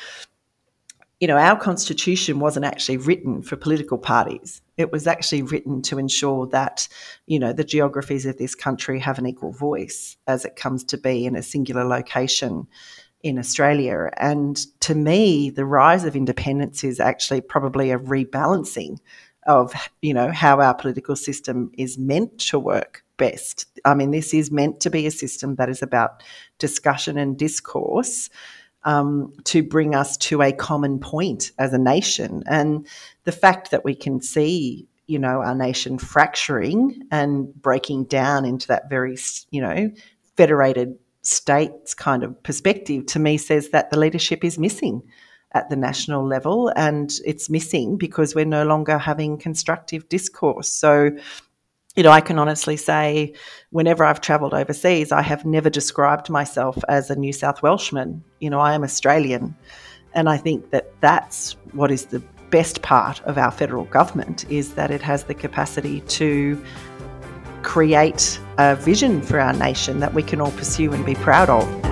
you 1.19 1.27
know, 1.27 1.38
our 1.38 1.59
constitution 1.59 2.39
wasn't 2.39 2.65
actually 2.65 2.97
written 2.97 3.41
for 3.41 3.57
political 3.57 3.97
parties. 3.97 4.61
It 4.77 4.91
was 4.91 5.05
actually 5.05 5.41
written 5.41 5.81
to 5.83 5.99
ensure 5.99 6.47
that, 6.47 6.88
you 7.27 7.39
know, 7.39 7.51
the 7.51 7.65
geographies 7.65 8.25
of 8.25 8.38
this 8.38 8.55
country 8.55 8.99
have 8.99 9.19
an 9.19 9.27
equal 9.27 9.51
voice 9.51 10.15
as 10.27 10.45
it 10.45 10.55
comes 10.55 10.83
to 10.85 10.97
be 10.97 11.25
in 11.25 11.35
a 11.35 11.43
singular 11.43 11.83
location 11.83 12.67
in 13.21 13.38
Australia. 13.38 14.09
And 14.15 14.55
to 14.79 14.95
me, 14.95 15.49
the 15.49 15.65
rise 15.65 16.05
of 16.05 16.15
independence 16.15 16.85
is 16.85 17.01
actually 17.01 17.41
probably 17.41 17.91
a 17.91 17.99
rebalancing 17.99 18.99
of, 19.49 19.73
you 20.01 20.13
know, 20.13 20.31
how 20.31 20.61
our 20.61 20.75
political 20.75 21.15
system 21.15 21.71
is 21.77 21.97
meant 21.97 22.37
to 22.37 22.59
work 22.59 23.03
best. 23.17 23.65
I 23.83 23.95
mean, 23.95 24.11
this 24.11 24.33
is 24.33 24.51
meant 24.51 24.79
to 24.81 24.91
be 24.91 25.07
a 25.07 25.11
system 25.11 25.55
that 25.55 25.69
is 25.69 25.81
about 25.81 26.23
discussion 26.59 27.17
and 27.17 27.37
discourse 27.37 28.29
um, 28.83 29.33
to 29.45 29.63
bring 29.63 29.95
us 29.95 30.15
to 30.17 30.43
a 30.43 30.53
common 30.53 30.99
point 30.99 31.51
as 31.57 31.73
a 31.73 31.79
nation. 31.79 32.43
And 32.47 32.87
the 33.23 33.31
fact 33.31 33.71
that 33.71 33.83
we 33.83 33.95
can 33.95 34.21
see, 34.21 34.87
you 35.07 35.17
know, 35.17 35.41
our 35.41 35.55
nation 35.55 35.97
fracturing 35.97 37.01
and 37.11 37.53
breaking 37.59 38.05
down 38.05 38.45
into 38.45 38.67
that 38.67 38.87
very, 38.87 39.17
you 39.49 39.61
know, 39.61 39.89
federated 40.37 40.95
states 41.23 41.95
kind 41.95 42.23
of 42.23 42.41
perspective 42.43 43.07
to 43.07 43.19
me 43.19 43.37
says 43.37 43.71
that 43.71 43.89
the 43.89 43.99
leadership 43.99 44.43
is 44.43 44.59
missing 44.59 45.01
at 45.53 45.69
the 45.69 45.75
national 45.75 46.25
level 46.27 46.71
and 46.75 47.19
it's 47.25 47.49
missing 47.49 47.97
because 47.97 48.35
we're 48.35 48.45
no 48.45 48.63
longer 48.65 48.97
having 48.97 49.37
constructive 49.37 50.07
discourse. 50.09 50.69
So 50.69 51.11
you 51.95 52.03
know, 52.03 52.11
I 52.11 52.21
can 52.21 52.39
honestly 52.39 52.77
say, 52.77 53.33
whenever 53.71 54.05
I've 54.05 54.21
travelled 54.21 54.53
overseas, 54.53 55.11
I 55.11 55.21
have 55.21 55.43
never 55.43 55.69
described 55.69 56.29
myself 56.29 56.77
as 56.87 57.09
a 57.09 57.15
New 57.15 57.33
South 57.33 57.61
Welshman. 57.61 58.23
You 58.39 58.49
know, 58.49 58.59
I 58.59 58.73
am 58.73 58.83
Australian. 58.83 59.55
And 60.13 60.29
I 60.29 60.37
think 60.37 60.69
that 60.71 60.93
that's 61.01 61.57
what 61.73 61.91
is 61.91 62.05
the 62.05 62.19
best 62.51 62.81
part 62.81 63.21
of 63.23 63.37
our 63.37 63.51
federal 63.51 63.85
government 63.85 64.49
is 64.49 64.75
that 64.75 64.91
it 64.91 65.01
has 65.01 65.25
the 65.25 65.33
capacity 65.33 66.01
to 66.01 66.63
create 67.63 68.39
a 68.57 68.75
vision 68.75 69.21
for 69.21 69.39
our 69.39 69.53
nation 69.53 69.99
that 69.99 70.13
we 70.13 70.23
can 70.23 70.39
all 70.39 70.51
pursue 70.51 70.93
and 70.93 71.05
be 71.05 71.15
proud 71.15 71.49
of. 71.49 71.88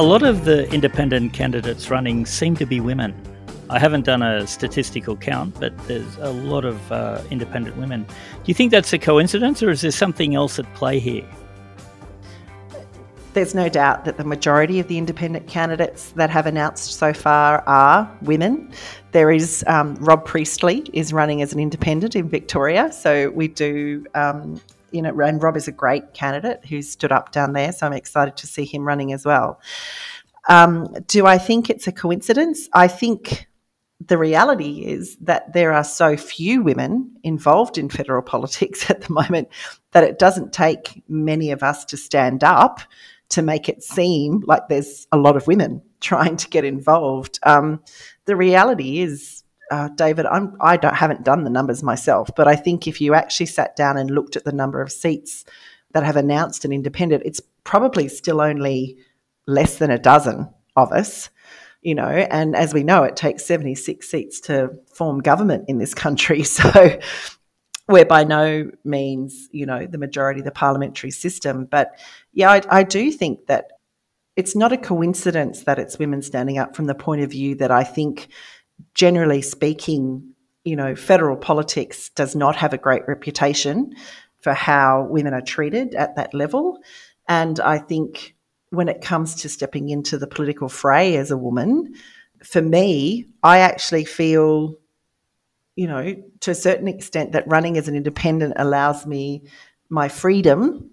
A 0.00 0.02
lot 0.02 0.22
of 0.22 0.46
the 0.46 0.66
independent 0.72 1.34
candidates 1.34 1.90
running 1.90 2.24
seem 2.24 2.56
to 2.56 2.64
be 2.64 2.80
women. 2.80 3.14
I 3.68 3.78
haven't 3.78 4.06
done 4.06 4.22
a 4.22 4.46
statistical 4.46 5.14
count, 5.14 5.60
but 5.60 5.76
there's 5.86 6.16
a 6.16 6.30
lot 6.30 6.64
of 6.64 6.90
uh, 6.90 7.20
independent 7.30 7.76
women. 7.76 8.04
Do 8.04 8.14
you 8.46 8.54
think 8.54 8.70
that's 8.70 8.94
a 8.94 8.98
coincidence, 8.98 9.62
or 9.62 9.68
is 9.68 9.82
there 9.82 9.90
something 9.90 10.34
else 10.34 10.58
at 10.58 10.72
play 10.72 11.00
here? 11.00 11.28
There's 13.34 13.54
no 13.54 13.68
doubt 13.68 14.06
that 14.06 14.16
the 14.16 14.24
majority 14.24 14.80
of 14.80 14.88
the 14.88 14.96
independent 14.96 15.46
candidates 15.48 16.12
that 16.12 16.30
have 16.30 16.46
announced 16.46 16.94
so 16.94 17.12
far 17.12 17.62
are 17.66 18.10
women. 18.22 18.72
There 19.12 19.30
is 19.30 19.62
um, 19.66 19.96
Rob 19.96 20.24
Priestly 20.24 20.88
is 20.94 21.12
running 21.12 21.42
as 21.42 21.52
an 21.52 21.60
independent 21.60 22.16
in 22.16 22.26
Victoria, 22.26 22.90
so 22.90 23.28
we 23.32 23.48
do 23.48 24.06
um, 24.14 24.62
you 24.92 25.02
know, 25.02 25.18
and 25.20 25.42
Rob 25.42 25.56
is 25.56 25.68
a 25.68 25.72
great 25.72 26.14
candidate 26.14 26.64
who 26.66 26.82
stood 26.82 27.12
up 27.12 27.32
down 27.32 27.52
there, 27.52 27.72
so 27.72 27.86
I'm 27.86 27.92
excited 27.92 28.36
to 28.38 28.46
see 28.46 28.64
him 28.64 28.86
running 28.86 29.12
as 29.12 29.24
well. 29.24 29.60
Um, 30.48 30.88
do 31.06 31.26
I 31.26 31.38
think 31.38 31.70
it's 31.70 31.86
a 31.86 31.92
coincidence? 31.92 32.68
I 32.72 32.88
think 32.88 33.46
the 34.06 34.18
reality 34.18 34.84
is 34.86 35.16
that 35.20 35.52
there 35.52 35.72
are 35.72 35.84
so 35.84 36.16
few 36.16 36.62
women 36.62 37.14
involved 37.22 37.76
in 37.76 37.90
federal 37.90 38.22
politics 38.34 38.90
at 38.90 39.02
the 39.02 39.12
moment 39.12 39.48
that 39.92 40.04
it 40.04 40.18
doesn't 40.18 40.52
take 40.52 41.02
many 41.08 41.50
of 41.50 41.62
us 41.62 41.84
to 41.86 41.96
stand 41.96 42.42
up 42.42 42.80
to 43.28 43.42
make 43.42 43.68
it 43.68 43.82
seem 43.82 44.42
like 44.46 44.68
there's 44.68 45.06
a 45.12 45.16
lot 45.16 45.36
of 45.36 45.46
women 45.46 45.82
trying 46.00 46.36
to 46.36 46.48
get 46.48 46.64
involved. 46.64 47.38
Um, 47.42 47.82
the 48.24 48.36
reality 48.36 49.00
is 49.00 49.44
uh, 49.70 49.88
David, 49.88 50.26
I'm, 50.26 50.56
I 50.60 50.76
don't, 50.76 50.94
haven't 50.94 51.24
done 51.24 51.44
the 51.44 51.50
numbers 51.50 51.82
myself, 51.82 52.30
but 52.36 52.48
I 52.48 52.56
think 52.56 52.88
if 52.88 53.00
you 53.00 53.14
actually 53.14 53.46
sat 53.46 53.76
down 53.76 53.96
and 53.96 54.10
looked 54.10 54.36
at 54.36 54.44
the 54.44 54.52
number 54.52 54.82
of 54.82 54.90
seats 54.90 55.44
that 55.92 56.02
have 56.02 56.16
announced 56.16 56.64
an 56.64 56.72
independent, 56.72 57.22
it's 57.24 57.40
probably 57.64 58.08
still 58.08 58.40
only 58.40 58.98
less 59.46 59.78
than 59.78 59.90
a 59.90 59.98
dozen 59.98 60.48
of 60.76 60.92
us, 60.92 61.30
you 61.82 61.94
know. 61.94 62.08
And 62.08 62.56
as 62.56 62.74
we 62.74 62.82
know, 62.82 63.04
it 63.04 63.16
takes 63.16 63.44
76 63.46 64.08
seats 64.08 64.40
to 64.42 64.70
form 64.92 65.20
government 65.20 65.64
in 65.68 65.78
this 65.78 65.94
country. 65.94 66.44
So 66.50 66.98
we're 67.88 68.04
by 68.04 68.22
no 68.22 68.70
means, 68.84 69.48
you 69.50 69.66
know, 69.66 69.84
the 69.84 69.98
majority 69.98 70.40
of 70.40 70.44
the 70.44 70.52
parliamentary 70.52 71.10
system. 71.10 71.64
But 71.64 71.98
yeah, 72.32 72.50
I, 72.50 72.62
I 72.70 72.82
do 72.84 73.10
think 73.10 73.46
that 73.46 73.72
it's 74.36 74.54
not 74.54 74.72
a 74.72 74.78
coincidence 74.78 75.64
that 75.64 75.78
it's 75.80 75.98
women 75.98 76.22
standing 76.22 76.56
up 76.56 76.76
from 76.76 76.86
the 76.86 76.94
point 76.94 77.22
of 77.22 77.30
view 77.32 77.56
that 77.56 77.72
I 77.72 77.82
think 77.82 78.28
generally 78.94 79.42
speaking, 79.42 80.34
you 80.64 80.76
know, 80.76 80.94
federal 80.94 81.36
politics 81.36 82.10
does 82.10 82.34
not 82.34 82.56
have 82.56 82.72
a 82.72 82.78
great 82.78 83.06
reputation 83.08 83.94
for 84.40 84.54
how 84.54 85.06
women 85.10 85.34
are 85.34 85.40
treated 85.40 85.94
at 85.94 86.16
that 86.16 86.34
level. 86.34 86.78
And 87.28 87.60
I 87.60 87.78
think 87.78 88.34
when 88.70 88.88
it 88.88 89.02
comes 89.02 89.34
to 89.36 89.48
stepping 89.48 89.88
into 89.88 90.18
the 90.18 90.26
political 90.26 90.68
fray 90.68 91.16
as 91.16 91.30
a 91.30 91.36
woman, 91.36 91.94
for 92.42 92.62
me, 92.62 93.26
I 93.42 93.58
actually 93.58 94.04
feel, 94.04 94.74
you 95.76 95.86
know, 95.86 96.16
to 96.40 96.50
a 96.50 96.54
certain 96.54 96.88
extent, 96.88 97.32
that 97.32 97.48
running 97.48 97.76
as 97.76 97.88
an 97.88 97.96
independent 97.96 98.54
allows 98.56 99.06
me 99.06 99.42
my 99.88 100.08
freedom 100.08 100.90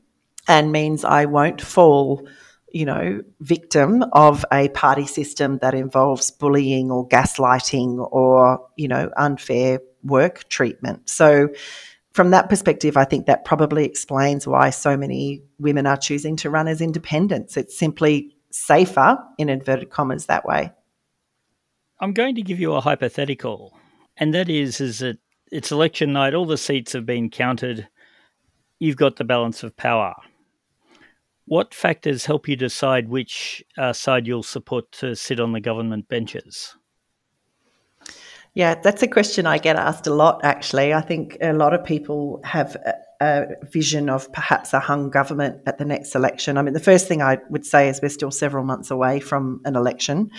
and 0.48 0.72
means 0.72 1.04
I 1.04 1.26
won't 1.26 1.62
fall, 1.62 2.28
you 2.72 2.86
know, 2.86 3.22
victim 3.40 4.04
of 4.14 4.46
a 4.52 4.70
party 4.70 5.06
system 5.06 5.60
that 5.60 5.74
involves 5.74 6.32
bullying 6.32 6.92
or 6.92 7.08
gaslighting 7.08 8.08
or, 8.12 8.68
you 8.76 8.88
know, 8.88 9.10
unfair 9.18 9.80
work 10.04 10.48
treatment. 10.50 11.10
So, 11.10 11.50
from 12.14 12.32
that 12.32 12.50
perspective, 12.50 12.98
I 12.98 13.06
think 13.06 13.28
that 13.28 13.46
probably 13.46 13.86
explains 13.86 14.48
why 14.48 14.72
so 14.72 14.98
many 14.98 15.44
women 15.60 15.86
are 15.86 15.98
choosing 15.98 16.36
to 16.38 16.50
run 16.50 16.68
as 16.68 16.82
independents. 16.82 17.58
It's 17.58 17.78
simply 17.78 18.36
safer, 18.52 19.20
in 19.38 19.50
inverted 19.50 19.92
commas, 19.92 20.26
that 20.26 20.44
way. 20.44 20.72
I'm 22.00 22.14
going 22.14 22.34
to 22.36 22.42
give 22.42 22.60
you 22.60 22.74
a 22.74 22.82
hypothetical, 22.82 23.78
and 24.18 24.34
that 24.34 24.50
is, 24.50 24.82
is 24.82 25.00
that 25.00 25.20
it's 25.52 25.72
election 25.72 26.14
night, 26.14 26.34
all 26.34 26.46
the 26.46 26.58
seats 26.58 26.94
have 26.94 27.06
been 27.06 27.30
counted, 27.30 27.88
you've 28.80 28.98
got 28.98 29.18
the 29.18 29.24
balance 29.24 29.64
of 29.64 29.78
power. 29.78 30.16
What 31.48 31.74
factors 31.74 32.26
help 32.26 32.50
you 32.50 32.58
decide 32.58 33.08
which 33.08 33.64
uh, 33.78 33.94
side 33.94 34.28
you'll 34.28 34.44
support 34.44 34.92
to 34.94 35.16
sit 35.16 35.40
on 35.40 35.54
the 35.54 35.62
government 35.62 36.10
benches? 36.10 36.76
Yeah, 38.54 38.76
that's 38.76 39.02
a 39.02 39.08
question 39.08 39.46
I 39.46 39.58
get 39.58 39.78
asked 39.78 40.08
a 40.08 40.14
lot, 40.14 40.42
actually. 40.44 40.94
I 40.94 41.00
think 41.00 41.38
a 41.40 41.54
lot 41.54 41.74
of 41.74 41.86
people 41.86 42.42
have 42.44 42.76
a, 43.22 43.46
vision 43.64 44.10
of 44.10 44.32
perhaps 44.32 44.74
a 44.74 44.80
hung 44.80 45.10
government 45.10 45.62
at 45.66 45.78
the 45.78 45.86
next 45.86 46.16
election. 46.16 46.58
I 46.58 46.62
mean, 46.62 46.74
the 46.74 46.80
first 46.80 47.08
thing 47.08 47.22
I 47.22 47.40
would 47.50 47.66
say 47.66 47.90
is 47.90 48.00
we're 48.02 48.10
still 48.10 48.32
several 48.32 48.64
months 48.64 48.92
away 48.92 49.20
from 49.20 49.62
an 49.66 49.76
election. 49.76 50.32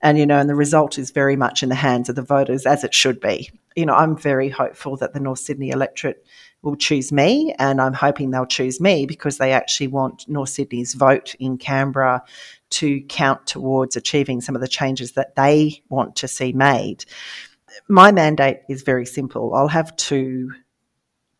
And, 0.00 0.18
you 0.18 0.26
know, 0.26 0.38
and 0.38 0.48
the 0.48 0.54
result 0.54 0.98
is 0.98 1.10
very 1.10 1.36
much 1.36 1.62
in 1.62 1.68
the 1.68 1.74
hands 1.74 2.08
of 2.08 2.16
the 2.16 2.22
voters, 2.22 2.66
as 2.66 2.84
it 2.84 2.94
should 2.94 3.20
be. 3.20 3.50
You 3.76 3.86
know, 3.86 3.94
I'm 3.94 4.16
very 4.16 4.48
hopeful 4.48 4.96
that 4.98 5.14
the 5.14 5.20
North 5.20 5.38
Sydney 5.38 5.70
electorate 5.70 6.26
will 6.62 6.76
choose 6.76 7.10
me, 7.10 7.54
and 7.58 7.80
I'm 7.80 7.94
hoping 7.94 8.30
they'll 8.30 8.46
choose 8.46 8.80
me 8.80 9.06
because 9.06 9.38
they 9.38 9.52
actually 9.52 9.88
want 9.88 10.28
North 10.28 10.50
Sydney's 10.50 10.94
vote 10.94 11.34
in 11.40 11.58
Canberra 11.58 12.22
to 12.70 13.00
count 13.02 13.46
towards 13.46 13.96
achieving 13.96 14.40
some 14.40 14.54
of 14.54 14.60
the 14.60 14.68
changes 14.68 15.12
that 15.12 15.34
they 15.34 15.82
want 15.88 16.16
to 16.16 16.28
see 16.28 16.52
made 16.52 17.04
my 17.88 18.12
mandate 18.12 18.58
is 18.68 18.82
very 18.82 19.06
simple. 19.06 19.54
I'll 19.54 19.68
have 19.68 19.96
two 19.96 20.52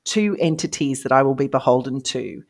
two 0.04 0.36
entities 0.40 1.02
that 1.02 1.12
I 1.12 1.22
will 1.22 1.34
be 1.34 1.46
beholden 1.48 2.00
to 2.02 2.42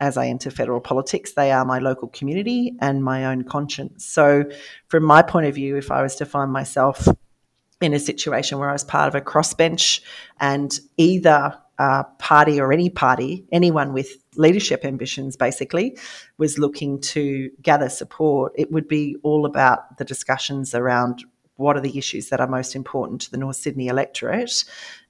as 0.00 0.16
I 0.16 0.28
enter 0.28 0.50
federal 0.50 0.80
politics. 0.80 1.32
They 1.32 1.50
are 1.50 1.64
my 1.64 1.78
local 1.78 2.08
community 2.08 2.74
and 2.80 3.02
my 3.02 3.26
own 3.26 3.44
conscience. 3.44 4.04
So, 4.04 4.44
from 4.88 5.04
my 5.04 5.22
point 5.22 5.46
of 5.46 5.54
view, 5.54 5.76
if 5.76 5.90
I 5.90 6.02
was 6.02 6.16
to 6.16 6.26
find 6.26 6.52
myself 6.52 7.08
in 7.80 7.94
a 7.94 7.98
situation 7.98 8.58
where 8.58 8.68
I 8.68 8.72
was 8.72 8.84
part 8.84 9.08
of 9.08 9.14
a 9.14 9.24
crossbench 9.24 10.00
and 10.40 10.78
either 10.96 11.56
uh, 11.78 12.02
party 12.18 12.60
or 12.60 12.72
any 12.72 12.90
party, 12.90 13.46
anyone 13.52 13.92
with 13.92 14.08
leadership 14.36 14.84
ambitions 14.84 15.36
basically, 15.36 15.96
was 16.36 16.58
looking 16.58 17.00
to 17.00 17.50
gather 17.62 17.88
support, 17.88 18.52
it 18.56 18.72
would 18.72 18.88
be 18.88 19.16
all 19.22 19.46
about 19.46 19.96
the 19.96 20.04
discussions 20.04 20.74
around 20.74 21.24
what 21.58 21.76
are 21.76 21.80
the 21.80 21.98
issues 21.98 22.30
that 22.30 22.40
are 22.40 22.46
most 22.46 22.74
important 22.74 23.20
to 23.20 23.30
the 23.30 23.36
North 23.36 23.56
Sydney 23.56 23.88
electorate 23.88 24.64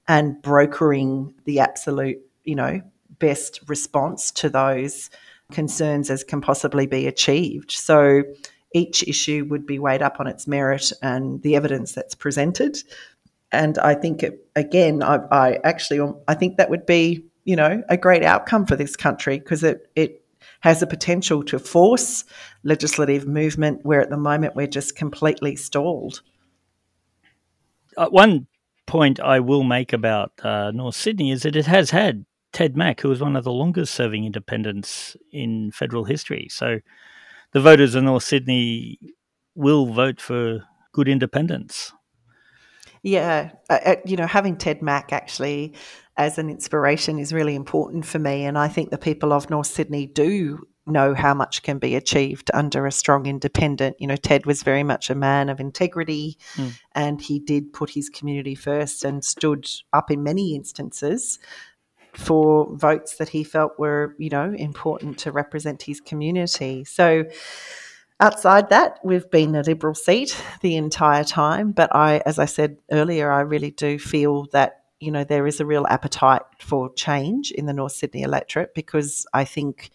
and 0.07 0.41
brokering 0.41 1.33
the 1.45 1.59
absolute, 1.59 2.17
you 2.43 2.55
know, 2.55 2.81
best 3.19 3.61
response 3.67 4.31
to 4.31 4.49
those 4.49 5.11
concerns 5.51 6.09
as 6.09 6.23
can 6.23 6.41
possibly 6.41 6.87
be 6.87 7.05
achieved. 7.05 7.71
So 7.71 8.23
each 8.73 9.07
issue 9.07 9.45
would 9.49 9.67
be 9.67 9.77
weighed 9.77 10.01
up 10.01 10.19
on 10.19 10.25
its 10.25 10.47
merit 10.47 10.91
and 11.03 11.41
the 11.43 11.55
evidence 11.55 11.93
that's 11.93 12.15
presented. 12.15 12.77
And 13.51 13.77
I 13.77 13.93
think, 13.93 14.23
it, 14.23 14.47
again, 14.55 15.03
I, 15.03 15.19
I 15.31 15.59
actually, 15.63 16.13
I 16.27 16.33
think 16.33 16.57
that 16.57 16.71
would 16.71 16.87
be, 16.87 17.25
you 17.45 17.55
know, 17.55 17.83
a 17.89 17.97
great 17.97 18.23
outcome 18.23 18.65
for 18.65 18.75
this 18.75 18.95
country 18.95 19.37
because 19.37 19.63
it, 19.63 19.91
it 19.95 20.23
has 20.61 20.79
the 20.79 20.87
potential 20.87 21.43
to 21.43 21.59
force 21.59 22.25
legislative 22.63 23.27
movement 23.27 23.85
where 23.85 24.01
at 24.01 24.09
the 24.09 24.17
moment 24.17 24.55
we're 24.55 24.67
just 24.67 24.95
completely 24.95 25.55
stalled 25.55 26.21
one 28.07 28.47
point 28.87 29.19
I 29.19 29.39
will 29.39 29.63
make 29.63 29.93
about 29.93 30.31
uh, 30.43 30.71
North 30.71 30.95
Sydney 30.95 31.31
is 31.31 31.43
that 31.43 31.55
it 31.55 31.67
has 31.67 31.91
had 31.91 32.25
Ted 32.53 32.75
Mack, 32.75 33.01
who 33.01 33.09
was 33.09 33.21
one 33.21 33.35
of 33.35 33.43
the 33.43 33.51
longest 33.51 33.93
serving 33.93 34.25
independents 34.25 35.15
in 35.31 35.71
federal 35.71 36.05
history. 36.05 36.47
So 36.49 36.79
the 37.53 37.61
voters 37.61 37.95
of 37.95 38.03
North 38.03 38.23
Sydney 38.23 38.99
will 39.55 39.87
vote 39.87 40.19
for 40.19 40.63
good 40.91 41.07
independence. 41.07 41.91
Yeah, 43.01 43.51
uh, 43.69 43.79
uh, 43.85 43.95
you 44.05 44.17
know, 44.17 44.27
having 44.27 44.57
Ted 44.57 44.81
Mack 44.81 45.13
actually 45.13 45.73
as 46.17 46.37
an 46.37 46.49
inspiration 46.49 47.17
is 47.17 47.31
really 47.31 47.55
important 47.55 48.05
for 48.05 48.19
me. 48.19 48.45
And 48.45 48.57
I 48.57 48.67
think 48.67 48.89
the 48.89 48.97
people 48.97 49.31
of 49.31 49.49
North 49.49 49.67
Sydney 49.67 50.05
do 50.05 50.67
know 50.89 51.13
how 51.13 51.33
much 51.33 51.63
can 51.63 51.79
be 51.79 51.95
achieved 51.95 52.49
under 52.53 52.85
a 52.85 52.91
strong 52.91 53.25
independent. 53.25 53.95
You 53.99 54.07
know, 54.07 54.15
Ted 54.15 54.45
was 54.45 54.63
very 54.63 54.83
much 54.83 55.09
a 55.09 55.15
man 55.15 55.49
of 55.49 55.59
integrity 55.59 56.37
mm. 56.55 56.73
and 56.93 57.21
he 57.21 57.39
did 57.39 57.73
put 57.73 57.91
his 57.91 58.09
community 58.09 58.55
first 58.55 59.03
and 59.03 59.23
stood 59.23 59.69
up 59.93 60.11
in 60.11 60.23
many 60.23 60.55
instances 60.55 61.39
for 62.13 62.75
votes 62.75 63.17
that 63.17 63.29
he 63.29 63.43
felt 63.43 63.77
were, 63.77 64.15
you 64.17 64.29
know, 64.29 64.53
important 64.53 65.17
to 65.19 65.31
represent 65.31 65.83
his 65.83 66.01
community. 66.01 66.83
So 66.83 67.25
outside 68.19 68.69
that, 68.69 68.99
we've 69.03 69.29
been 69.29 69.55
a 69.55 69.61
Liberal 69.61 69.95
seat 69.95 70.41
the 70.61 70.75
entire 70.75 71.23
time. 71.23 71.71
But 71.71 71.95
I, 71.95 72.21
as 72.25 72.39
I 72.39 72.45
said 72.45 72.77
earlier, 72.91 73.31
I 73.31 73.41
really 73.41 73.71
do 73.71 73.99
feel 73.99 74.45
that 74.51 74.79
you 74.99 75.11
know, 75.11 75.23
there 75.23 75.47
is 75.47 75.59
a 75.59 75.65
real 75.65 75.87
appetite 75.87 76.41
for 76.59 76.93
change 76.93 77.51
in 77.51 77.65
the 77.65 77.73
North 77.73 77.93
Sydney 77.93 78.23
electorate 78.23 78.73
because 78.75 79.25
I 79.33 79.45
think 79.45 79.91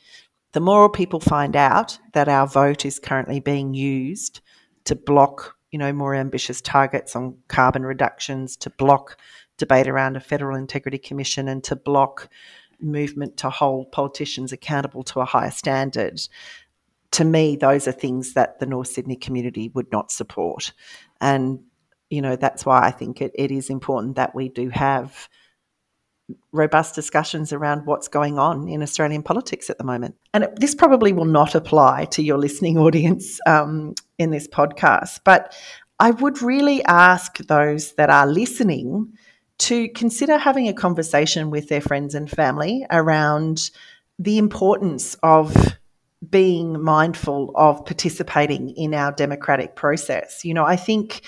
the 0.55 0.61
more 0.61 0.89
people 0.89 1.19
find 1.19 1.57
out 1.57 1.99
that 2.13 2.29
our 2.29 2.47
vote 2.47 2.87
is 2.87 3.01
currently 3.01 3.41
being 3.41 3.75
used 3.75 4.41
to 4.85 4.95
block, 4.95 5.57
you 5.73 5.79
know, 5.81 5.93
more 5.93 6.15
ambitious 6.15 6.61
targets 6.61 7.17
on 7.17 7.37
carbon 7.49 7.83
reductions, 7.83 8.57
to 8.59 8.71
block 8.71 9.19
debate 9.59 9.89
around 9.89 10.17
a 10.17 10.21
federal 10.21 10.57
integrity 10.57 10.97
commission, 10.99 11.49
and 11.49 11.65
to 11.65 11.75
block 11.75 12.29
movement 12.81 13.37
to 13.37 13.51
hold 13.51 13.91
politicians 13.91 14.53
accountable 14.53 15.03
to 15.03 15.19
a 15.19 15.25
higher 15.25 15.51
standard. 15.51 16.21
To 17.11 17.25
me, 17.25 17.57
those 17.57 17.89
are 17.89 17.93
things 17.93 18.35
that 18.35 18.61
the 18.61 18.67
North 18.67 18.89
Sydney 18.89 19.17
community 19.17 19.73
would 19.75 19.91
not 19.91 20.13
support. 20.13 20.73
And, 21.21 21.65
you 22.11 22.23
know, 22.23 22.37
that's 22.37 22.65
why 22.65 22.81
I 22.81 22.93
think 22.93 23.21
it, 23.21 23.33
it 23.35 23.51
is 23.51 23.71
important 23.71 24.15
that 24.17 24.37
we 24.37 24.51
do 24.51 24.69
have 24.69 25.29
robust 26.53 26.95
discussions 26.95 27.53
around 27.53 27.87
what's 27.87 28.09
going 28.09 28.39
on 28.39 28.69
in 28.69 28.83
Australian 28.83 29.23
politics 29.23 29.69
at 29.69 29.79
the 29.79 29.85
moment. 29.85 30.15
And 30.33 30.45
it, 30.45 30.59
this 30.59 30.75
probably 30.75 31.13
will 31.13 31.25
not 31.25 31.55
apply 31.55 32.07
to 32.07 32.23
your 32.23 32.39
listening 32.39 32.79
audience 32.87 33.39
um, 33.47 33.95
in 34.19 34.31
this 34.31 34.49
podcast, 34.49 35.21
but 35.25 35.55
I 36.01 36.11
would 36.11 36.43
really 36.43 36.85
ask 36.85 37.39
those 37.39 37.93
that 37.95 38.11
are 38.11 38.27
listening 38.27 39.13
to 39.59 39.89
consider 39.91 40.37
having 40.37 40.69
a 40.69 40.75
conversation 40.75 41.51
with 41.51 41.69
their 41.69 41.81
friends 41.81 42.15
and 42.15 42.29
family 42.29 42.85
around 42.91 43.71
the 44.19 44.39
importance 44.39 45.17
of 45.23 45.77
being 46.29 46.83
mindful 46.83 47.53
of 47.55 47.85
participating 47.85 48.71
in 48.71 48.95
our 48.95 49.13
democratic 49.13 49.77
process. 49.77 50.45
You 50.45 50.55
know, 50.55 50.65
I 50.65 50.77
think 50.77 51.23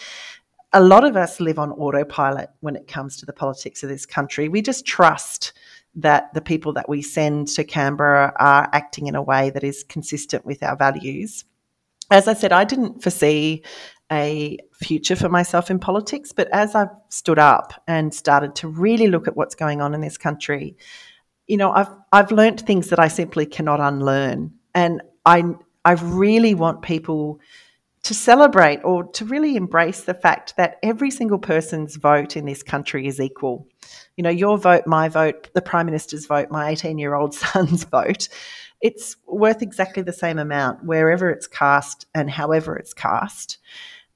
a 0.76 0.80
lot 0.80 1.04
of 1.04 1.16
us 1.16 1.40
live 1.40 1.58
on 1.58 1.72
autopilot 1.72 2.50
when 2.60 2.76
it 2.76 2.86
comes 2.86 3.16
to 3.16 3.24
the 3.24 3.32
politics 3.32 3.82
of 3.82 3.88
this 3.88 4.04
country. 4.04 4.46
We 4.50 4.60
just 4.60 4.84
trust 4.84 5.54
that 5.94 6.34
the 6.34 6.42
people 6.42 6.74
that 6.74 6.86
we 6.86 7.00
send 7.00 7.48
to 7.48 7.64
Canberra 7.64 8.34
are 8.38 8.68
acting 8.74 9.06
in 9.06 9.14
a 9.14 9.22
way 9.22 9.48
that 9.48 9.64
is 9.64 9.86
consistent 9.88 10.44
with 10.44 10.62
our 10.62 10.76
values. 10.76 11.46
As 12.10 12.28
I 12.28 12.34
said, 12.34 12.52
I 12.52 12.64
didn't 12.64 13.02
foresee 13.02 13.64
a 14.12 14.58
future 14.74 15.16
for 15.16 15.30
myself 15.30 15.70
in 15.70 15.78
politics, 15.78 16.32
but 16.32 16.48
as 16.52 16.74
I've 16.74 16.94
stood 17.08 17.38
up 17.38 17.72
and 17.88 18.12
started 18.12 18.54
to 18.56 18.68
really 18.68 19.06
look 19.06 19.26
at 19.26 19.34
what's 19.34 19.54
going 19.54 19.80
on 19.80 19.94
in 19.94 20.02
this 20.02 20.18
country, 20.18 20.76
you 21.46 21.56
know, 21.56 21.72
I've 21.72 21.88
I've 22.12 22.32
learnt 22.32 22.60
things 22.60 22.90
that 22.90 22.98
I 22.98 23.08
simply 23.08 23.46
cannot 23.46 23.80
unlearn, 23.80 24.52
and 24.74 25.00
I 25.24 25.54
I 25.86 25.92
really 25.92 26.52
want 26.54 26.82
people 26.82 27.40
to 28.06 28.14
celebrate 28.14 28.80
or 28.84 29.02
to 29.02 29.24
really 29.24 29.56
embrace 29.56 30.02
the 30.04 30.14
fact 30.14 30.56
that 30.56 30.78
every 30.80 31.10
single 31.10 31.40
person's 31.40 31.96
vote 31.96 32.36
in 32.36 32.44
this 32.44 32.62
country 32.62 33.08
is 33.08 33.20
equal. 33.20 33.66
You 34.16 34.22
know, 34.22 34.30
your 34.30 34.58
vote, 34.58 34.86
my 34.86 35.08
vote, 35.08 35.48
the 35.54 35.60
Prime 35.60 35.86
Minister's 35.86 36.24
vote, 36.24 36.48
my 36.48 36.70
18 36.70 36.98
year 36.98 37.14
old 37.14 37.34
son's 37.42 37.82
vote, 37.82 38.28
it's 38.80 39.16
worth 39.26 39.60
exactly 39.60 40.04
the 40.04 40.12
same 40.12 40.38
amount 40.38 40.84
wherever 40.84 41.30
it's 41.30 41.48
cast 41.48 42.06
and 42.14 42.30
however 42.30 42.76
it's 42.76 42.94
cast. 42.94 43.58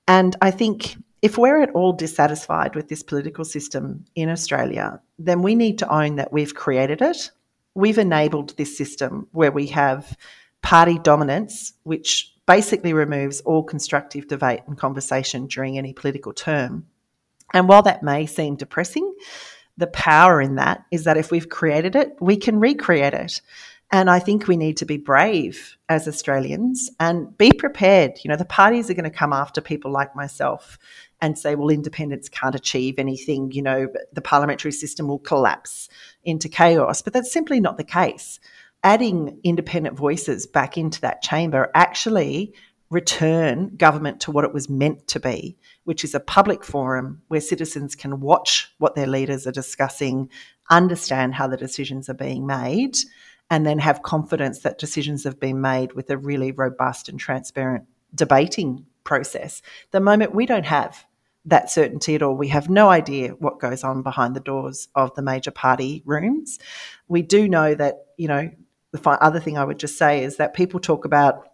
And 0.07 0.37
I 0.41 0.53
think 0.53 0.97
if 1.21 1.37
we're 1.37 1.61
at 1.61 1.73
all 1.73 1.93
dissatisfied 1.93 2.77
with 2.77 2.89
this 2.89 3.03
political 3.03 3.45
system 3.45 4.05
in 4.15 4.29
Australia, 4.29 5.01
then 5.19 5.43
we 5.43 5.57
need 5.57 5.81
to 5.81 5.93
own 5.93 6.15
that 6.15 6.33
we've 6.33 6.55
created 6.55 7.03
it. 7.03 7.33
We've 7.75 7.99
enabled 7.99 8.57
this 8.57 8.79
system 8.79 9.27
where 9.33 9.51
we 9.51 9.67
have 9.67 10.17
party 10.63 11.01
dominance, 11.01 11.73
which 11.83 12.33
basically 12.51 12.93
removes 12.93 13.41
all 13.43 13.63
constructive 13.63 14.27
debate 14.27 14.59
and 14.67 14.77
conversation 14.77 15.47
during 15.47 15.79
any 15.79 15.93
political 15.93 16.33
term. 16.33 16.85
And 17.55 17.69
while 17.69 17.83
that 17.83 18.03
may 18.03 18.27
seem 18.27 18.57
depressing, 18.57 19.15
the 19.77 19.87
power 19.87 20.41
in 20.43 20.57
that 20.57 20.85
is 20.91 21.05
that 21.05 21.17
if 21.17 21.31
we've 21.31 21.49
created 21.49 21.95
it, 21.95 22.17
we 22.21 22.37
can 22.37 22.59
recreate 22.59 23.15
it. 23.15 23.41
And 23.93 24.11
I 24.11 24.19
think 24.19 24.49
we 24.49 24.57
need 24.57 24.77
to 24.79 24.85
be 24.85 24.97
brave 24.97 25.77
as 25.89 26.09
Australians 26.09 26.91
and 26.99 27.39
be 27.39 27.53
prepared. 27.53 28.19
You 28.25 28.31
know, 28.31 28.37
the 28.37 28.45
parties 28.45 28.91
are 28.91 28.95
going 28.95 29.05
to 29.05 29.17
come 29.17 29.33
after 29.33 29.61
people 29.61 29.93
like 29.93 30.17
myself 30.17 30.77
and 31.21 31.39
say, 31.39 31.55
well, 31.55 31.69
independents 31.69 32.29
can't 32.29 32.57
achieve 32.57 32.99
anything. 32.99 33.53
You 33.53 33.63
know, 33.63 33.89
the 34.13 34.23
parliamentary 34.23 34.73
system 34.73 35.07
will 35.07 35.21
collapse 35.21 35.89
into 36.25 36.49
chaos. 36.49 37.01
But 37.01 37.13
that's 37.13 37.33
simply 37.33 37.61
not 37.61 37.77
the 37.77 37.85
case. 37.85 38.41
Adding 38.83 39.39
independent 39.45 39.97
voices 39.97 40.47
back 40.47 40.79
into 40.79 41.01
that 41.03 41.23
chamber 41.23 41.71
actually 41.75 42.55
return 42.91 43.77
government 43.77 44.21
to 44.21 44.31
what 44.31 44.45
it 44.45 44.53
was 44.53 44.69
meant 44.69 45.07
to 45.07 45.21
be, 45.21 45.57
which 45.85 46.03
is 46.03 46.15
a 46.15 46.21
public 46.21 46.65
forum 46.65 47.23
where 47.29 47.41
citizens 47.41 47.95
can 47.95 48.21
watch 48.21 48.73
what 48.79 48.95
their 48.95 49.07
leaders 49.07 49.47
are 49.47 49.53
discussing, 49.53 50.29
understand 50.71 51.35
how 51.35 51.47
the 51.47 51.57
decisions 51.57 52.09
are 52.09 52.15
being 52.15 52.47
made, 52.47 52.97
and 53.49 53.65
then 53.67 53.79
have 53.79 54.03
confidence 54.03 54.61
that 54.61 54.79
decisions 54.79 55.25
have 55.25 55.39
been 55.39 55.61
made 55.61 55.93
with 55.93 56.11
a 56.11 56.17
really 56.17 56.51
robust 56.51 57.09
and 57.09 57.21
transparent 57.21 57.85
debating 58.15 58.87
process. 59.05 59.63
The 59.93 60.01
moment 60.01 60.35
we 60.35 60.47
don't 60.47 60.67
have 60.67 61.05
that 61.47 61.71
certainty 61.71 62.15
at 62.15 62.23
all. 62.23 62.35
We 62.35 62.49
have 62.49 62.69
no 62.69 62.91
idea 62.91 63.31
what 63.31 63.61
goes 63.61 63.83
on 63.83 64.03
behind 64.03 64.37
the 64.37 64.41
doors 64.41 64.89
of 64.95 65.15
the 65.15 65.23
major 65.23 65.51
party 65.51 66.03
rooms. 66.05 66.59
We 67.09 67.23
do 67.23 67.49
know 67.49 67.75
that, 67.75 68.07
you 68.19 68.29
know, 68.29 68.51
the 68.93 69.09
other 69.09 69.41
thing 69.41 69.59
I 69.59 69.65
would 69.65 69.79
just 69.79 69.97
say 69.99 70.25
is 70.25 70.37
that 70.37 70.55
people 70.55 70.81
talk 70.81 71.05
about 71.05 71.47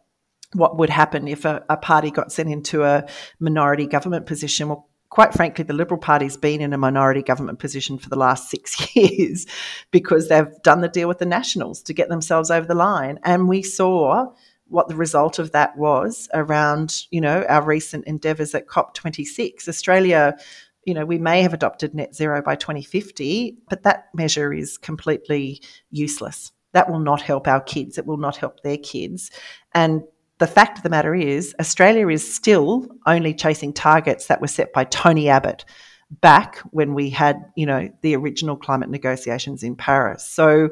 what 0.53 0.79
would 0.79 0.91
happen 0.91 1.29
if 1.29 1.45
a, 1.45 1.65
a 1.69 1.77
party 1.77 2.11
got 2.11 2.33
sent 2.33 2.51
into 2.51 2.85
a 2.85 3.05
minority 3.41 3.87
government 3.87 4.27
position. 4.27 4.69
Well, 4.69 4.89
quite 5.11 5.35
frankly, 5.35 5.65
the 5.65 5.75
Liberal 5.75 6.01
Party's 6.01 6.37
been 6.37 6.61
in 6.61 6.73
a 6.73 6.79
minority 6.79 7.23
government 7.23 7.59
position 7.59 7.99
for 7.99 8.09
the 8.09 8.17
last 8.17 8.51
six 8.51 8.95
years 8.95 9.47
because 9.91 10.29
they've 10.29 10.63
done 10.63 10.81
the 10.81 10.89
deal 10.89 11.09
with 11.09 11.19
the 11.19 11.27
Nationals 11.27 11.83
to 11.83 11.95
get 11.95 12.09
themselves 12.09 12.51
over 12.51 12.67
the 12.67 12.75
line. 12.75 13.19
And 13.25 13.49
we 13.49 13.63
saw 13.63 14.33
what 14.69 14.89
the 14.89 14.97
result 14.97 15.39
of 15.39 15.53
that 15.53 15.77
was 15.77 16.29
around, 16.35 17.03
you 17.11 17.21
know, 17.21 17.45
our 17.49 17.63
recent 17.63 18.05
endeavours 18.07 18.55
at 18.55 18.67
COP26. 18.67 19.69
Australia, 19.69 20.37
you 20.85 20.95
know, 20.95 21.05
we 21.05 21.19
may 21.19 21.43
have 21.43 21.55
adopted 21.55 21.95
net 21.95 22.15
zero 22.15 22.43
by 22.43 22.57
2050, 22.57 23.59
but 23.69 23.85
that 23.85 24.09
measure 24.15 24.53
is 24.53 24.77
completely 24.77 25.61
useless. 25.91 26.53
That 26.77 26.91
will 26.91 26.99
not 27.01 27.23
help 27.23 27.49
our 27.49 27.63
kids. 27.63 27.97
It 27.97 28.05
will 28.05 28.19
not 28.19 28.37
help 28.37 28.61
their 28.61 28.77
kids. 28.77 29.31
And 29.75 30.03
the 30.37 30.47
fact 30.47 30.77
of 30.77 30.83
the 30.83 30.91
matter 30.91 31.15
is, 31.15 31.55
Australia 31.59 32.07
is 32.09 32.35
still 32.35 32.87
only 33.07 33.33
chasing 33.33 33.73
targets 33.73 34.27
that 34.27 34.43
were 34.43 34.47
set 34.47 34.75
by 34.75 34.85
Tony 34.85 35.31
Abbott 35.31 35.65
back 36.11 36.59
when 36.73 36.93
we 36.93 37.09
had, 37.09 37.37
you 37.57 37.65
know, 37.65 37.89
the 38.03 38.15
original 38.15 38.57
climate 38.57 38.91
negotiations 38.91 39.63
in 39.63 39.75
Paris. 39.75 40.29
So 40.29 40.69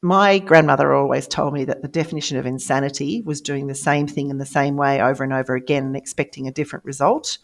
my 0.00 0.38
grandmother 0.38 0.94
always 0.94 1.26
told 1.26 1.54
me 1.54 1.64
that 1.64 1.82
the 1.82 1.88
definition 1.88 2.38
of 2.38 2.46
insanity 2.46 3.20
was 3.22 3.40
doing 3.40 3.66
the 3.66 3.74
same 3.74 4.06
thing 4.06 4.30
in 4.30 4.38
the 4.38 4.46
same 4.46 4.76
way 4.76 5.02
over 5.02 5.24
and 5.24 5.32
over 5.32 5.56
again 5.56 5.86
and 5.86 5.96
expecting 5.96 6.46
a 6.46 6.52
different 6.52 6.84
result. 6.84 7.38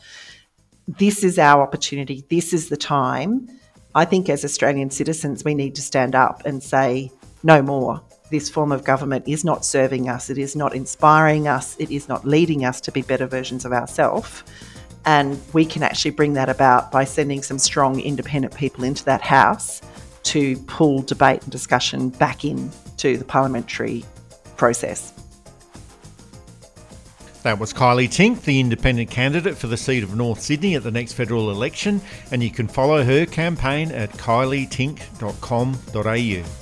This 0.86 1.24
is 1.24 1.36
our 1.36 1.60
opportunity. 1.60 2.24
This 2.30 2.52
is 2.52 2.68
the 2.68 2.76
time. 2.76 3.48
I 3.92 4.04
think 4.04 4.28
as 4.28 4.44
Australian 4.44 4.90
citizens, 4.90 5.44
we 5.44 5.56
need 5.56 5.74
to 5.74 5.82
stand 5.82 6.14
up 6.14 6.42
and 6.46 6.62
say, 6.62 7.10
no 7.42 7.62
more 7.62 8.02
this 8.32 8.50
form 8.50 8.72
of 8.72 8.82
government 8.82 9.28
is 9.28 9.44
not 9.44 9.64
serving 9.64 10.08
us, 10.08 10.28
it 10.30 10.38
is 10.38 10.56
not 10.56 10.74
inspiring 10.74 11.46
us, 11.46 11.76
it 11.78 11.92
is 11.92 12.08
not 12.08 12.26
leading 12.26 12.64
us 12.64 12.80
to 12.80 12.90
be 12.90 13.02
better 13.02 13.26
versions 13.26 13.64
of 13.64 13.72
ourselves. 13.72 14.42
And 15.04 15.40
we 15.52 15.64
can 15.64 15.84
actually 15.84 16.10
bring 16.12 16.32
that 16.32 16.48
about 16.48 16.90
by 16.90 17.04
sending 17.04 17.42
some 17.42 17.58
strong 17.58 18.00
independent 18.00 18.56
people 18.56 18.84
into 18.84 19.04
that 19.04 19.20
house 19.20 19.82
to 20.24 20.56
pull 20.66 21.02
debate 21.02 21.42
and 21.42 21.52
discussion 21.52 22.08
back 22.08 22.44
into 22.44 23.18
the 23.18 23.24
parliamentary 23.24 24.04
process. 24.56 25.12
That 27.42 27.58
was 27.58 27.74
Kylea 27.74 28.08
Tink, 28.08 28.42
the 28.42 28.60
independent 28.60 29.10
candidate 29.10 29.58
for 29.58 29.66
the 29.66 29.76
seat 29.76 30.04
of 30.04 30.16
North 30.16 30.40
Sydney 30.40 30.76
at 30.76 30.84
the 30.84 30.92
next 30.92 31.14
federal 31.14 31.50
election, 31.50 32.00
and 32.30 32.40
you 32.42 32.50
can 32.50 32.68
follow 32.68 33.02
her 33.02 33.26
campaign 33.26 33.90
at 33.90 34.12
kyleatink.com.au. 34.12 36.61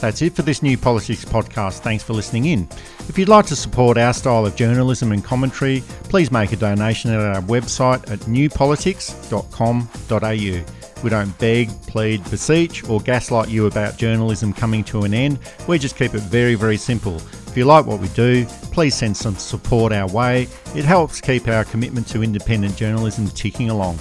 That's 0.00 0.22
it 0.22 0.34
for 0.34 0.42
this 0.42 0.62
new 0.62 0.78
politics 0.78 1.24
podcast. 1.24 1.80
Thanks 1.80 2.04
for 2.04 2.12
listening 2.12 2.44
in. 2.46 2.68
If 3.08 3.18
you'd 3.18 3.28
like 3.28 3.46
to 3.46 3.56
support 3.56 3.98
our 3.98 4.12
style 4.12 4.46
of 4.46 4.54
journalism 4.54 5.10
and 5.10 5.24
commentary, 5.24 5.82
please 6.04 6.30
make 6.30 6.52
a 6.52 6.56
donation 6.56 7.10
at 7.10 7.20
our 7.20 7.42
website 7.42 8.08
at 8.10 8.20
newpolitics.com.au. 8.20 11.02
We 11.02 11.10
don't 11.10 11.38
beg, 11.38 11.70
plead, 11.82 12.28
beseech, 12.30 12.88
or 12.88 13.00
gaslight 13.00 13.48
you 13.48 13.66
about 13.66 13.96
journalism 13.96 14.52
coming 14.52 14.84
to 14.84 15.02
an 15.02 15.14
end. 15.14 15.38
We 15.66 15.78
just 15.78 15.96
keep 15.96 16.14
it 16.14 16.22
very, 16.22 16.54
very 16.54 16.76
simple. 16.76 17.16
If 17.46 17.56
you 17.56 17.64
like 17.64 17.86
what 17.86 18.00
we 18.00 18.08
do, 18.08 18.44
please 18.72 18.94
send 18.94 19.16
some 19.16 19.36
support 19.36 19.92
our 19.92 20.08
way. 20.08 20.48
It 20.74 20.84
helps 20.84 21.20
keep 21.20 21.48
our 21.48 21.64
commitment 21.64 22.08
to 22.08 22.22
independent 22.22 22.76
journalism 22.76 23.28
ticking 23.28 23.70
along. 23.70 23.98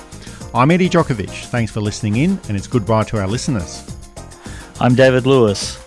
I'm 0.53 0.71
Eddie 0.71 0.89
Djokovic. 0.89 1.45
Thanks 1.45 1.71
for 1.71 1.81
listening 1.81 2.17
in, 2.17 2.39
and 2.47 2.57
it's 2.57 2.67
goodbye 2.67 3.03
to 3.05 3.19
our 3.19 3.27
listeners. 3.27 3.83
I'm 4.79 4.95
David 4.95 5.25
Lewis. 5.25 5.86